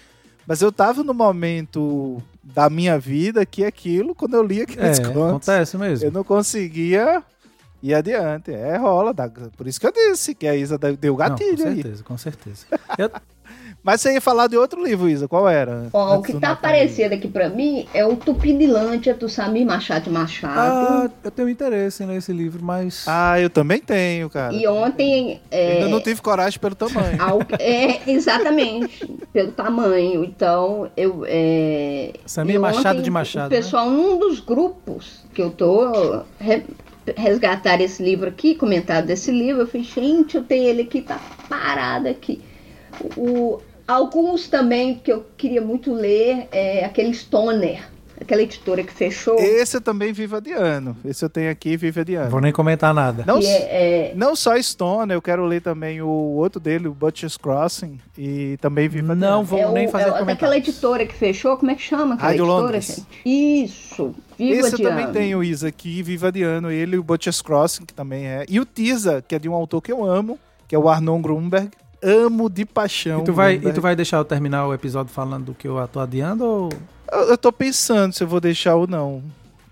mas 0.47 0.61
eu 0.61 0.71
tava 0.71 1.03
no 1.03 1.15
momento 1.15 2.23
da 2.45 2.69
minha 2.71 2.99
vida 2.99 3.45
que 3.47 3.65
aquilo, 3.65 4.15
quando 4.15 4.35
eu 4.35 4.43
li 4.43 4.61
aqueles 4.63 4.99
É, 4.99 5.03
contos, 5.05 5.49
acontece 5.49 5.77
mesmo. 5.79 6.07
eu 6.07 6.13
não 6.13 6.23
conseguia 6.25 7.23
ir 7.83 7.95
adiante. 7.95 8.53
É, 8.53 8.77
rola. 8.77 9.13
dá- 9.15 9.31
por 9.57 9.67
isso 9.67 9.81
que 9.81 9.87
eu 9.87 9.93
disse 9.93 10.35
que 10.35 10.47
a 10.47 10.55
Isa 10.57 10.77
deu- 10.79 10.97
Não, 11.03 11.17
gatilho 11.17 11.57
com 11.57 11.69
aí. 11.69 11.75
certeza, 11.77 12.05
com 12.05 12.19
certeza. 12.19 12.67
Eu- 12.99 13.11
Mas 13.83 14.01
você 14.01 14.13
ia 14.13 14.21
falar 14.21 14.49
de 14.49 14.57
outro 14.57 14.83
livro, 14.85 15.09
Isa, 15.09 15.29
qual 15.29 15.49
era? 15.49 15.87
Ó, 15.93 16.17
o 16.19 16.23
que 16.23 16.33
tá 16.33 16.41
Natal? 16.41 16.53
aparecendo 16.55 17.13
aqui 17.15 17.29
pra 17.29 17.49
mim 17.49 17.87
é 17.95 18.05
o 18.05 18.17
Tupinilândia 18.17 19.15
do 19.15 19.29
Samir 19.29 19.65
Machado 19.65 20.05
de 20.05 20.11
Machado. 20.11 20.59
ah, 20.59 21.11
eu 21.25 21.31
tenho 21.31 21.49
interesse 21.49 22.03
em 22.03 22.07
ler 22.07 22.17
esse 22.17 22.33
livro, 22.33 22.63
mas. 22.63 23.05
Ah, 23.07 23.41
eu 23.41 23.49
também 23.49 23.79
tenho, 23.81 24.29
cara. 24.29 24.53
e 24.53 24.67
ontem. 24.67 25.41
É, 25.51 25.75
Ainda 25.75 25.89
não 25.89 26.01
tive 26.03 26.21
coragem 26.21 26.59
pelo 26.59 26.75
tamanho. 26.75 27.23
Algo- 27.23 27.47
É, 27.59 28.11
exatamente, 28.11 29.07
pelo 29.33 29.53
tamanho. 29.53 30.25
Então, 30.25 30.91
eu. 30.97 31.25
É, 31.27 32.13
Samir 32.27 32.57
e 32.57 32.59
Machado 32.59 32.97
ontem 32.97 33.03
de 33.03 33.11
Machado, 33.11 33.47
O 33.47 33.51
pessoal, 33.51 33.89
num 33.89 34.19
dos 34.19 34.41
grupos 34.41 35.25
que 35.33 35.41
eu 35.41 35.51
tô 35.51 36.23
resgatar 37.17 37.81
esse 37.81 38.03
livro 38.03 38.29
aqui, 38.29 38.55
comentário 38.55 39.07
desse 39.07 39.31
livro, 39.31 39.63
eu 39.63 39.67
falei, 39.67 39.87
gente, 39.87 40.37
eu 40.37 40.45
tenho 40.45 40.65
ele 40.65 40.83
aqui, 40.83 41.03
tá 41.03 41.21
parado 41.49 42.09
aqui. 42.09 42.41
O, 43.17 43.61
alguns 43.87 44.49
também 44.49 44.97
que 44.97 45.13
eu 45.13 45.25
queria 45.37 45.61
muito 45.61 45.93
ler 45.93 46.49
é 46.53 46.85
aquele 46.85 47.15
Stoner, 47.15 47.89
aquela 48.21 48.43
editora 48.43 48.83
que 48.83 48.93
fechou. 48.93 49.37
Esse 49.39 49.77
eu 49.77 49.81
também 49.81 50.13
vivo 50.13 50.37
adiando. 50.37 50.97
Esse 51.05 51.25
eu 51.25 51.31
tenho 51.31 51.51
aqui, 51.51 51.77
vivo 51.77 51.99
Não 51.99 52.03
adiando. 52.03 52.31
vou 52.31 52.41
nem 52.41 52.53
comentar 52.53 52.93
nada. 52.95 53.25
Não, 53.27 53.39
é, 53.39 53.43
é, 53.43 54.13
não 54.15 54.35
só 54.37 54.61
Stone, 54.61 55.13
eu 55.13 55.23
quero 55.23 55.45
ler 55.45 55.61
também 55.63 56.01
o 56.03 56.09
outro 56.09 56.61
dele, 56.61 56.89
o 56.89 56.95
Butcher's 56.95 57.37
Crossing, 57.37 57.99
e 58.17 58.57
também 58.61 58.89
vivo 58.89 59.13
adiando. 59.13 59.31
Não 59.37 59.45
vou 59.45 59.59
é 59.59 59.67
o- 59.67 59.73
nem 59.73 59.89
fazer 59.89 60.05
é, 60.05 60.07
daquela 60.09 60.21
comentários. 60.27 60.69
editora 60.69 61.07
que 61.07 61.15
fechou, 61.15 61.57
como 61.57 61.71
é 61.71 61.75
que 61.75 61.83
chama 61.83 62.15
aquela 62.15 62.29
Rádio 62.31 62.45
editora, 62.45 62.63
Londres. 62.63 62.87
gente? 63.25 63.65
Isso, 63.65 64.15
Viva 64.39 64.69
Esse 64.69 64.75
eu 64.83 64.89
também 64.89 65.11
tenho, 65.11 65.43
Isa, 65.43 65.67
aqui, 65.69 66.01
vivo 66.03 66.27
adiando 66.27 66.71
ele, 66.71 66.97
o 66.97 67.03
Butcher's 67.03 67.43
Crossing, 67.43 67.85
que 67.85 67.93
também 67.93 68.25
é. 68.27 68.45
E 68.49 68.61
o 68.61 68.65
Tisa, 68.65 69.23
que 69.27 69.35
é 69.35 69.39
de 69.39 69.49
um 69.49 69.55
autor 69.55 69.83
que 69.83 69.91
eu 69.91 70.05
amo, 70.05 70.39
que 70.69 70.77
é 70.77 70.79
o 70.79 70.89
Arnon 70.89 71.21
Grunberg. 71.21 71.71
Amo 72.01 72.49
de 72.49 72.65
paixão. 72.65 73.23
E 73.23 73.25
tu, 73.25 73.33
vai, 73.33 73.55
e 73.57 73.73
tu 73.73 73.81
vai 73.81 73.97
deixar 73.97 74.19
eu 74.19 74.25
terminar 74.25 74.69
o 74.69 74.73
episódio 74.73 75.13
falando 75.13 75.47
do 75.47 75.55
que 75.55 75.67
eu 75.67 75.89
tô 75.89 75.99
adiando 75.99 76.45
ou 76.45 76.69
Eu, 77.13 77.21
eu 77.31 77.39
tô 77.39 77.53
pensando 77.53 78.13
se 78.13 78.23
eu 78.23 78.29
vou 78.29 78.41
deixar 78.41 78.75
ou 78.75 78.87
não. 78.87 79.23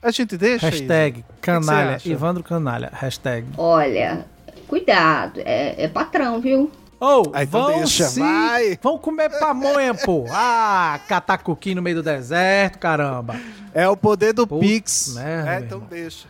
A 0.02 0.10
gente 0.10 0.36
deixa 0.36 0.66
hashtag 0.66 1.18
Isa? 1.20 1.26
canalha, 1.40 1.96
acha? 1.96 2.08
Evandro 2.08 2.42
Canalha, 2.42 2.90
hashtag. 2.92 3.46
Olha, 3.56 4.24
cuidado, 4.68 5.40
é, 5.44 5.84
é 5.84 5.88
patrão, 5.88 6.40
viu? 6.40 6.70
Ou, 6.98 7.32
então 7.34 7.46
vão 7.46 7.78
deixa, 7.78 8.04
se... 8.06 8.20
vai. 8.20 8.78
Vão 8.82 8.98
comer 8.98 9.28
pamonha, 9.38 9.94
pô. 9.94 10.24
Ah, 10.30 10.98
catar 11.08 11.40
no 11.74 11.82
meio 11.82 11.96
do 11.96 12.02
deserto, 12.02 12.78
caramba. 12.78 13.36
É 13.74 13.86
o 13.88 13.96
poder 13.96 14.32
do 14.32 14.46
Putz, 14.46 14.66
Pix. 14.66 15.14
merda, 15.14 15.50
é, 15.50 15.56
meu 15.56 15.64
então 15.66 15.78
irmão. 15.78 15.90
deixa. 15.90 16.26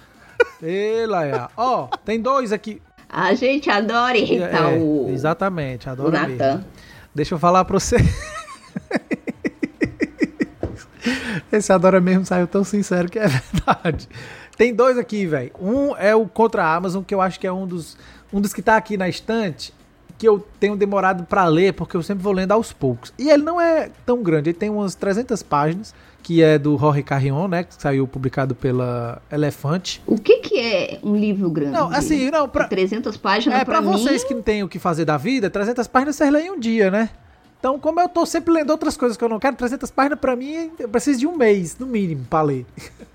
Ei, 0.63 1.07
Laia. 1.07 1.49
Ó, 1.57 1.87
tem 2.05 2.21
dois 2.21 2.53
aqui. 2.53 2.83
A 3.09 3.35
gente 3.35 3.71
adora 3.71 4.19
irritar 4.19 4.73
É, 4.73 4.77
o, 4.79 5.07
Exatamente, 5.09 5.89
o 5.89 5.93
adoro 5.93 6.11
mesmo. 6.13 6.29
Natan. 6.37 6.65
Deixa 7.15 7.35
eu 7.35 7.39
falar 7.39 7.65
pra 7.65 7.79
você. 7.79 7.97
Esse 11.53 11.73
Adora 11.73 12.01
mesmo 12.01 12.25
saiu 12.25 12.47
tão 12.47 12.65
sincero 12.65 13.09
que 13.09 13.19
é 13.19 13.27
verdade. 13.29 14.09
Tem 14.57 14.75
dois 14.75 14.97
aqui, 14.97 15.27
velho. 15.27 15.53
Um 15.61 15.97
é 15.97 16.15
o 16.15 16.27
Contra 16.27 16.65
a 16.65 16.75
Amazon, 16.75 17.03
que 17.03 17.15
eu 17.15 17.21
acho 17.21 17.39
que 17.39 17.47
é 17.47 17.53
um 17.53 17.67
dos, 17.67 17.97
um 18.33 18.41
dos 18.41 18.53
que 18.53 18.63
tá 18.63 18.77
aqui 18.77 18.97
na 18.97 19.09
estante, 19.09 19.73
que 20.19 20.27
eu 20.27 20.47
tenho 20.59 20.77
demorado 20.77 21.25
pra 21.25 21.45
ler, 21.47 21.75
porque 21.75 21.97
eu 21.97 22.03
sempre 22.03 22.23
vou 22.23 22.33
lendo 22.33 22.53
aos 22.53 22.73
poucos. 22.73 23.13
E 23.19 23.29
ele 23.29 23.43
não 23.43 23.61
é 23.61 23.91
tão 24.05 24.23
grande, 24.23 24.51
ele 24.51 24.59
tem 24.59 24.71
umas 24.71 24.95
300 24.95 25.43
páginas, 25.43 25.95
que 26.23 26.43
é 26.43 26.59
do 26.59 26.77
Jorge 26.79 27.03
Carrion, 27.03 27.47
né, 27.47 27.65
que 27.65 27.81
saiu 27.81 28.09
publicado 28.09 28.55
pela 28.55 29.21
Elefante. 29.31 30.03
O 30.07 30.19
que, 30.19 30.39
que 30.39 30.59
é 30.59 30.99
um 31.03 31.15
livro 31.15 31.51
grande? 31.51 31.73
Não, 31.73 31.89
assim, 31.91 32.31
não, 32.31 32.49
pra, 32.49 32.67
300 32.67 33.17
páginas 33.17 33.61
é, 33.61 33.65
pra, 33.65 33.81
pra, 33.81 33.83
mim. 33.83 33.93
vocês 33.93 34.25
que 34.25 34.35
não 34.35 34.43
têm 34.43 34.63
o 34.63 34.69
que 34.69 34.79
fazer 34.79 35.05
da 35.05 35.17
vida, 35.17 35.51
300 35.51 35.87
páginas 35.87 36.17
vocês 36.17 36.33
leem 36.33 36.51
um 36.51 36.59
dia, 36.59 36.91
né? 36.91 37.11
Então, 37.67 37.81
como 37.81 38.01
eu 38.01 38.09
tô 38.09 38.25
sempre 38.25 38.55
lendo 38.55 38.71
outras 38.71 38.97
coisas 38.97 39.17
que 39.17 39.25
eu 39.25 39.29
não 39.29 39.41
quero, 39.41 39.57
300 39.57 39.91
páginas 39.91 40.21
pra 40.21 40.37
mim, 40.37 40.71
eu 40.79 40.89
preciso 40.89 41.19
de 41.19 41.27
um 41.27 41.37
mês, 41.37 41.77
no 41.77 41.85
mínimo, 41.85 42.25
pra 42.31 42.41
ler. 42.41 42.65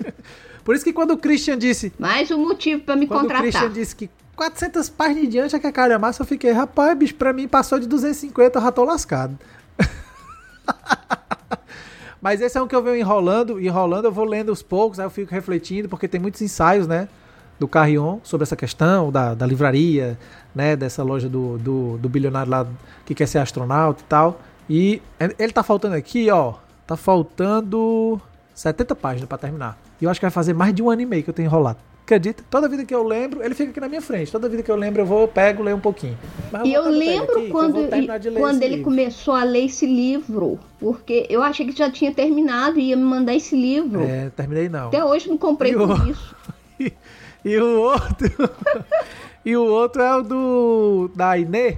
Por 0.66 0.76
isso 0.76 0.84
que 0.84 0.92
quando 0.92 1.12
o 1.12 1.18
Christian 1.18 1.58
disse, 1.58 1.94
Mais 1.98 2.30
um 2.32 2.50
motivo 2.50 2.82
pra 2.82 2.98
me 2.98 3.08
quando 3.08 3.20
o 3.20 3.22
contratar. 3.22 3.44
Christian 3.44 3.72
disse 3.72 3.96
que 3.96 4.10
400 4.36 4.90
páginas 4.90 5.24
em 5.24 5.30
diante 5.30 5.56
é 5.56 5.60
que 5.60 5.68
a 5.68 5.72
cara 5.72 5.98
massa, 5.98 6.24
eu 6.24 6.26
fiquei, 6.26 6.52
rapaz, 6.52 6.98
bicho, 6.98 7.16
pra 7.16 7.32
mim 7.32 7.48
passou 7.48 7.80
de 7.80 7.88
250, 7.88 8.60
eu 8.60 8.62
já 8.62 8.72
tô 8.74 8.84
lascado. 8.84 9.40
Mas 12.22 12.42
esse 12.42 12.58
é 12.58 12.62
um 12.62 12.68
que 12.68 12.76
eu 12.76 12.84
venho 12.84 12.98
enrolando, 12.98 13.58
enrolando, 13.58 14.04
eu 14.04 14.12
vou 14.12 14.26
lendo 14.26 14.50
aos 14.50 14.62
poucos, 14.62 15.00
aí 15.00 15.06
eu 15.06 15.10
fico 15.10 15.32
refletindo, 15.32 15.88
porque 15.88 16.10
tem 16.10 16.20
muitos 16.20 16.42
ensaios, 16.42 16.88
né, 16.88 17.08
do 17.62 17.68
Carrion 17.68 18.18
sobre 18.24 18.42
essa 18.44 18.56
questão 18.56 19.12
da, 19.12 19.36
da 19.36 19.46
livraria, 19.46 20.18
né, 20.54 20.76
dessa 20.76 21.04
loja 21.04 21.30
do, 21.30 21.60
do, 21.60 21.98
do 22.00 22.10
bilionário 22.10 22.50
lá 22.52 22.66
que 23.06 23.14
quer 23.14 23.28
ser 23.28 23.38
astronauta 23.38 24.02
e 24.02 24.06
tal. 24.10 24.42
E 24.68 25.00
ele 25.38 25.54
tá 25.54 25.62
faltando 25.62 25.94
aqui, 25.96 26.28
ó, 26.32 26.56
tá 26.88 26.98
faltando 26.98 28.20
70 28.56 28.96
páginas 28.96 29.30
pra 29.30 29.38
terminar. 29.38 29.78
E 30.02 30.06
eu 30.06 30.10
acho 30.10 30.20
que 30.20 30.26
vai 30.26 30.32
fazer 30.32 30.54
mais 30.54 30.74
de 30.74 30.82
um 30.82 30.90
ano 30.90 31.04
e 31.04 31.06
meio 31.06 31.22
que 31.24 31.30
eu 31.30 31.34
tenho 31.36 31.46
enrolado. 31.46 31.78
Acredita? 32.04 32.44
Toda 32.50 32.68
vida 32.68 32.84
que 32.84 32.94
eu 32.96 33.04
lembro, 33.04 33.44
ele 33.44 33.54
fica 33.54 33.70
aqui 33.70 33.80
na 33.80 33.88
minha 33.88 34.02
frente. 34.02 34.32
Toda 34.32 34.50
vida 34.50 34.64
que 34.64 34.72
eu 34.72 34.76
lembro, 34.76 35.02
eu 35.04 35.06
vou, 35.06 35.28
pego, 35.28 35.62
leio 35.62 35.78
um 35.78 35.80
pouquinho. 35.80 36.18
E 36.66 36.74
eu 36.74 36.90
lembro 36.90 37.32
aqui, 37.32 37.42
que 37.42 37.48
eu 37.48 37.52
quando, 37.52 37.88
quando 38.34 38.64
ele 38.64 38.78
livro. 38.78 38.84
começou 38.90 39.36
a 39.36 39.44
ler 39.44 39.66
esse 39.66 39.86
livro, 39.86 40.60
porque 40.80 41.28
eu 41.30 41.44
achei 41.44 41.66
que 41.66 41.78
já 41.78 41.92
tinha 41.92 42.12
terminado 42.12 42.80
e 42.80 42.90
ia 42.90 42.98
me 42.98 43.04
mandar 43.04 43.36
esse 43.36 43.56
livro. 43.56 44.02
É, 44.02 44.30
terminei 44.32 44.68
não. 44.68 44.88
Até 44.88 45.06
hoje 45.06 45.30
não 45.30 45.38
comprei 45.38 45.74
E 45.74 45.76
por 45.76 45.90
o- 45.92 46.10
isso. 46.10 46.36
E, 47.44 47.58
o 47.58 47.80
outro. 47.80 48.50
e 49.46 49.56
o 49.56 49.64
outro 49.64 50.02
é 50.02 50.18
o 50.18 50.22
do. 50.22 51.12
Da 51.16 51.38
Inê, 51.38 51.78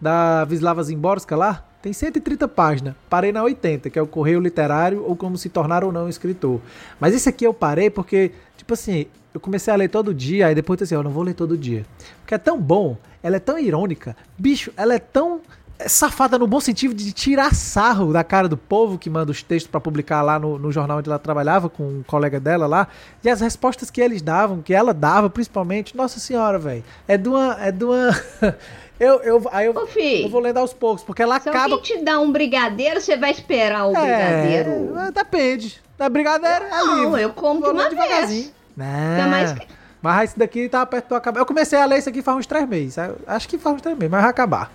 da 0.00 0.44
Vislava 0.44 0.82
Zimborska 0.82 1.36
lá. 1.36 1.64
Tem 1.80 1.92
130 1.92 2.48
páginas. 2.48 2.94
Parei 3.08 3.30
na 3.30 3.42
80, 3.44 3.90
que 3.90 3.98
é 3.98 4.02
o 4.02 4.06
Correio 4.06 4.40
Literário 4.40 5.04
ou 5.06 5.14
Como 5.14 5.38
se 5.38 5.48
tornar 5.48 5.84
ou 5.84 5.92
não 5.92 6.08
escritor. 6.08 6.60
Mas 6.98 7.14
esse 7.14 7.28
aqui 7.28 7.46
eu 7.46 7.54
parei 7.54 7.90
porque, 7.90 8.32
tipo 8.56 8.74
assim, 8.74 9.06
eu 9.32 9.40
comecei 9.40 9.72
a 9.72 9.76
ler 9.76 9.88
todo 9.88 10.14
dia, 10.14 10.46
aí 10.46 10.54
depois 10.54 10.80
eu 10.80 10.84
assim, 10.84 10.94
eu 10.94 11.02
não 11.02 11.10
vou 11.10 11.22
ler 11.22 11.34
todo 11.34 11.56
dia. 11.56 11.84
Porque 12.20 12.34
é 12.34 12.38
tão 12.38 12.60
bom, 12.60 12.96
ela 13.22 13.36
é 13.36 13.38
tão 13.38 13.58
irônica. 13.58 14.16
Bicho, 14.36 14.72
ela 14.76 14.94
é 14.94 14.98
tão 14.98 15.42
safada 15.86 16.38
no 16.38 16.46
bom 16.46 16.60
sentido 16.60 16.94
de 16.94 17.12
tirar 17.12 17.54
sarro 17.54 18.12
da 18.12 18.24
cara 18.24 18.48
do 18.48 18.56
povo 18.56 18.98
que 18.98 19.10
manda 19.10 19.30
os 19.30 19.42
textos 19.42 19.70
para 19.70 19.80
publicar 19.80 20.22
lá 20.22 20.38
no, 20.38 20.58
no, 20.58 20.72
jornal 20.72 20.98
onde 20.98 21.08
ela 21.08 21.18
trabalhava 21.18 21.68
com 21.68 21.82
um 21.82 22.02
colega 22.06 22.40
dela 22.40 22.66
lá 22.66 22.88
e 23.22 23.28
as 23.28 23.40
respostas 23.40 23.90
que 23.90 24.00
eles 24.00 24.22
davam, 24.22 24.62
que 24.62 24.72
ela 24.72 24.94
dava 24.94 25.28
principalmente, 25.28 25.96
nossa 25.96 26.18
senhora, 26.18 26.58
velho, 26.58 26.84
é 27.06 27.16
de 27.16 27.28
uma 27.28 27.56
é 27.60 27.70
de 27.70 27.84
uma 27.84 28.10
eu 28.98 29.20
eu 29.22 29.48
aí 29.52 29.66
eu, 29.66 29.76
Ô, 29.76 29.86
filho, 29.86 30.26
eu 30.26 30.30
vou 30.30 30.40
lendo 30.40 30.58
aos 30.58 30.72
poucos, 30.72 31.04
porque 31.04 31.22
ela 31.22 31.38
se 31.38 31.48
acaba 31.48 31.74
alguém 31.74 31.82
te 31.98 32.02
dá 32.02 32.18
um 32.18 32.32
brigadeiro, 32.32 33.00
você 33.00 33.16
vai 33.16 33.30
esperar 33.30 33.86
o 33.86 33.92
brigadeiro. 33.92 34.98
É, 34.98 35.10
depende. 35.10 35.80
Da 35.98 36.08
brigadeiro 36.08 36.64
é 36.64 36.70
Não, 36.70 37.04
livre. 37.04 37.22
eu 37.22 37.32
como 37.32 37.62
de 37.62 37.70
uma 37.70 37.88
vez. 37.88 38.52
Ainda 38.78 39.28
mais 39.28 39.52
que- 39.52 39.66
Mas 40.02 40.30
esse 40.30 40.38
daqui 40.38 40.68
tava 40.68 40.86
perto 40.86 41.08
do 41.08 41.14
acabar. 41.14 41.40
Eu 41.40 41.46
comecei 41.46 41.78
a 41.78 41.84
ler 41.84 41.98
isso 41.98 42.08
aqui 42.08 42.22
faz 42.22 42.38
uns 42.38 42.46
três 42.46 42.68
meses. 42.68 42.96
Acho 43.26 43.48
que 43.48 43.58
faz 43.58 43.76
uns 43.76 43.82
três 43.82 43.96
meses, 43.96 44.10
mas 44.10 44.20
vai 44.22 44.30
acabar. 44.30 44.72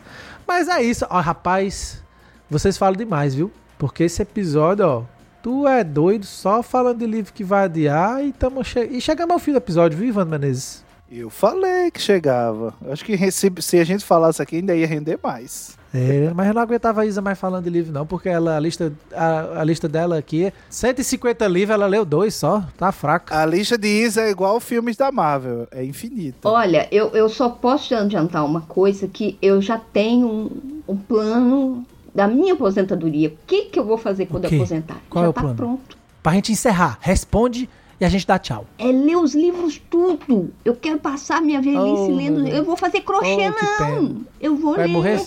Mas 0.48 0.68
é 0.68 0.82
isso. 0.82 1.06
Ó, 1.10 1.20
rapaz, 1.20 2.02
vocês 2.50 2.78
falam 2.78 2.96
demais, 2.96 3.34
viu? 3.36 3.52
Porque 3.78 4.04
esse 4.04 4.22
episódio, 4.22 4.86
ó, 4.86 5.04
tu 5.42 5.68
é 5.68 5.84
doido 5.84 6.26
só 6.26 6.62
falando 6.62 7.00
de 7.00 7.06
livro 7.06 7.34
que 7.34 7.44
vai 7.44 7.66
adiar 7.66 8.24
e, 8.24 8.32
tamo 8.32 8.64
che... 8.64 8.80
e 8.80 9.02
chegamos 9.02 9.34
ao 9.34 9.40
fim 9.40 9.52
do 9.52 9.58
episódio, 9.58 9.98
viu, 9.98 10.08
Ivan 10.08 10.26
Menezes? 10.26 10.84
Eu 11.10 11.30
falei 11.30 11.92
que 11.92 12.02
chegava. 12.02 12.74
Acho 12.90 13.04
que 13.04 13.32
se, 13.32 13.52
se 13.60 13.80
a 13.80 13.84
gente 13.84 14.06
falasse 14.06 14.42
aqui, 14.42 14.58
ainda 14.58 14.76
ia 14.76 14.88
render 14.88 15.20
mais. 15.22 15.78
É, 15.93 16.32
mas 16.34 16.47
eu 16.47 16.54
não 16.54 16.62
aguentava 16.62 17.01
a 17.01 17.06
Isa 17.06 17.21
mais 17.21 17.38
falando 17.38 17.65
de 17.65 17.69
livro, 17.69 17.91
não, 17.91 18.06
porque 18.06 18.30
ela, 18.30 18.56
a, 18.56 18.60
lista, 18.60 18.93
a, 19.13 19.60
a 19.60 19.63
lista 19.63 19.89
dela 19.89 20.17
aqui 20.17 20.45
é 20.45 20.54
150 20.69 21.45
livros, 21.47 21.73
ela 21.73 21.86
leu 21.86 22.06
dois 22.06 22.34
só, 22.34 22.63
tá 22.77 22.91
fraca. 22.91 23.38
A 23.38 23.45
lista 23.45 23.77
de 23.77 23.88
Isa 23.88 24.21
é 24.21 24.32
igual 24.32 24.60
filmes 24.60 24.95
da 24.95 25.12
Marvel, 25.12 25.67
é 25.69 25.84
infinita. 25.84 26.47
Olha, 26.47 26.88
eu, 26.91 27.10
eu 27.10 27.27
só 27.27 27.49
posso 27.49 27.89
te 27.89 27.93
adiantar 27.93 28.45
uma 28.45 28.62
coisa 28.62 29.08
que 29.08 29.38
eu 29.41 29.62
já 29.62 29.77
tenho 29.77 30.27
um, 30.27 30.82
um 30.88 30.97
plano 30.97 31.86
da 32.15 32.27
minha 32.27 32.54
aposentadoria. 32.54 33.30
O 33.30 33.38
que, 33.45 33.65
que 33.65 33.80
eu 33.80 33.86
vou 33.86 33.97
fazer 33.97 34.27
quando 34.27 34.45
eu 34.45 34.56
aposentar? 34.56 34.97
Qual 35.10 35.23
já 35.23 35.27
é 35.27 35.30
o 35.30 35.34
tá 35.34 35.41
plano? 35.41 35.56
pronto. 35.56 35.97
Pra 36.23 36.34
gente 36.34 36.51
encerrar, 36.51 36.99
responde 37.01 37.67
e 38.02 38.06
a 38.06 38.10
gente 38.10 38.26
dá 38.26 38.40
tchau. 38.40 38.66
É 38.80 38.88
ler 38.88 39.16
os 39.16 39.36
livros 39.36 39.80
tudo. 39.90 40.52
Eu 40.66 40.76
quero 40.76 40.98
passar 41.00 41.40
minha 41.42 41.62
velhice 41.62 41.82
Oh, 42.12 42.16
lendo. 42.16 42.48
Eu 42.48 42.66
vou 42.66 42.76
fazer 42.76 43.02
crochê, 43.02 43.38
Oh, 43.48 43.84
não. 43.84 44.26
Eu 44.42 44.56
vou 44.58 44.76
Vai 44.76 44.88
ler. 44.88 44.92
morrer? 44.92 45.22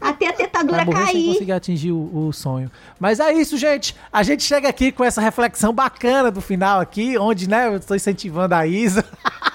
Até 0.00 0.28
a 0.28 0.32
tetadura 0.34 0.76
Vai 0.76 0.84
morrer 0.84 1.06
sem 1.06 1.14
cair. 1.14 1.26
conseguir 1.32 1.52
atingir 1.52 1.92
o, 1.92 2.28
o 2.28 2.32
sonho. 2.32 2.70
Mas 3.00 3.18
é 3.18 3.32
isso, 3.32 3.56
gente. 3.56 3.96
A 4.12 4.22
gente 4.22 4.42
chega 4.42 4.68
aqui 4.68 4.92
com 4.92 5.02
essa 5.02 5.20
reflexão 5.22 5.72
bacana 5.72 6.30
do 6.30 6.40
final 6.42 6.80
aqui, 6.80 7.16
onde, 7.18 7.48
né, 7.48 7.66
eu 7.68 7.76
estou 7.78 7.96
incentivando 7.96 8.54
a 8.54 8.66
Isa. 8.66 9.04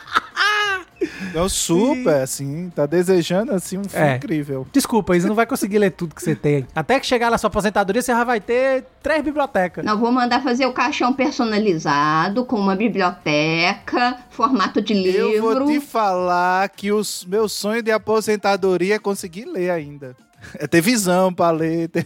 Não, 1.34 1.50
super, 1.50 2.22
assim, 2.22 2.70
tá 2.76 2.86
desejando, 2.86 3.54
assim, 3.54 3.78
um 3.78 3.84
filme 3.84 4.06
É. 4.08 4.16
incrível. 4.18 4.68
Desculpa, 4.72 5.16
Isa, 5.18 5.28
não 5.28 5.36
vai 5.36 5.46
conseguir 5.46 5.80
ler 5.80 5.92
tudo 5.92 6.14
que 6.16 6.22
você 6.22 6.36
tem. 6.36 6.68
Até 6.76 7.00
que 7.00 7.06
chegar 7.08 7.32
na 7.32 7.38
sua 7.38 7.48
aposentadoria, 7.48 8.02
você 8.02 8.12
já 8.12 8.24
vai 8.24 8.40
ter 8.40 8.86
três 9.02 9.22
bibliotecas. 9.24 9.84
Não, 9.84 9.98
vou 10.00 10.12
mandar 10.12 10.42
fazer 10.44 10.66
o 10.66 10.74
caixão 10.74 11.12
personalizado 11.14 12.46
com 12.46 12.58
uma 12.58 12.76
biblioteca, 12.76 14.18
formato 14.30 14.82
de 14.82 14.94
Eu 14.94 15.42
vou 15.42 15.52
livro. 15.54 15.66
te 15.68 15.80
falar 15.80 16.70
que 16.70 16.92
o 16.92 17.02
meu 17.28 17.48
sonho 17.50 17.82
de 17.82 17.92
aposentadoria 17.92 18.96
é 18.96 19.00
conseguir 19.00 19.46
ler 19.46 19.70
ainda. 19.72 20.16
É 20.56 20.68
ter 20.68 20.82
visão 20.82 21.34
pra 21.34 21.52
ler, 21.52 21.88
ter, 21.90 22.06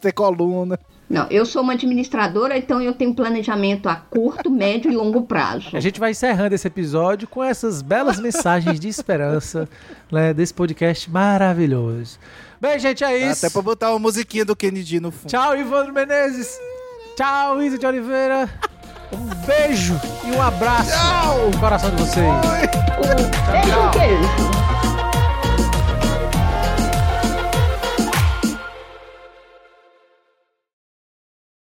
ter 0.00 0.12
coluna. 0.12 0.78
Não, 1.08 1.26
eu 1.30 1.46
sou 1.46 1.62
uma 1.62 1.74
administradora, 1.74 2.58
então 2.58 2.82
eu 2.82 2.92
tenho 2.92 3.14
planejamento 3.14 3.88
a 3.88 3.94
curto, 3.94 4.50
médio 4.50 4.90
e 4.90 4.94
longo 4.94 5.22
prazo. 5.22 5.76
A 5.76 5.80
gente 5.80 6.00
vai 6.00 6.10
encerrando 6.10 6.54
esse 6.54 6.66
episódio 6.66 7.28
com 7.28 7.44
essas 7.44 7.80
belas 7.80 8.18
mensagens 8.18 8.80
de 8.80 8.88
esperança 8.88 9.68
né, 10.10 10.34
desse 10.34 10.52
podcast 10.52 11.08
maravilhoso. 11.08 12.18
Bem, 12.60 12.78
gente, 12.78 13.04
é 13.04 13.08
Dá 13.08 13.16
isso. 13.16 13.46
Até 13.46 13.52
pra 13.52 13.62
botar 13.62 13.90
uma 13.90 14.00
musiquinha 14.00 14.44
do 14.44 14.56
Kennedy 14.56 14.98
no 14.98 15.12
fundo. 15.12 15.30
Tchau, 15.30 15.56
Ivandro 15.56 15.92
Menezes. 15.92 16.58
Tchau, 17.16 17.62
Isa 17.62 17.78
de 17.78 17.86
Oliveira. 17.86 18.48
Um 19.12 19.46
beijo 19.46 19.94
e 20.24 20.32
um 20.32 20.42
abraço 20.42 20.90
no 21.52 21.58
coração 21.60 21.90
de 21.90 22.02
vocês. 22.02 22.26
Um 22.26 23.52
beijo, 23.52 23.90
queijo. 23.92 24.75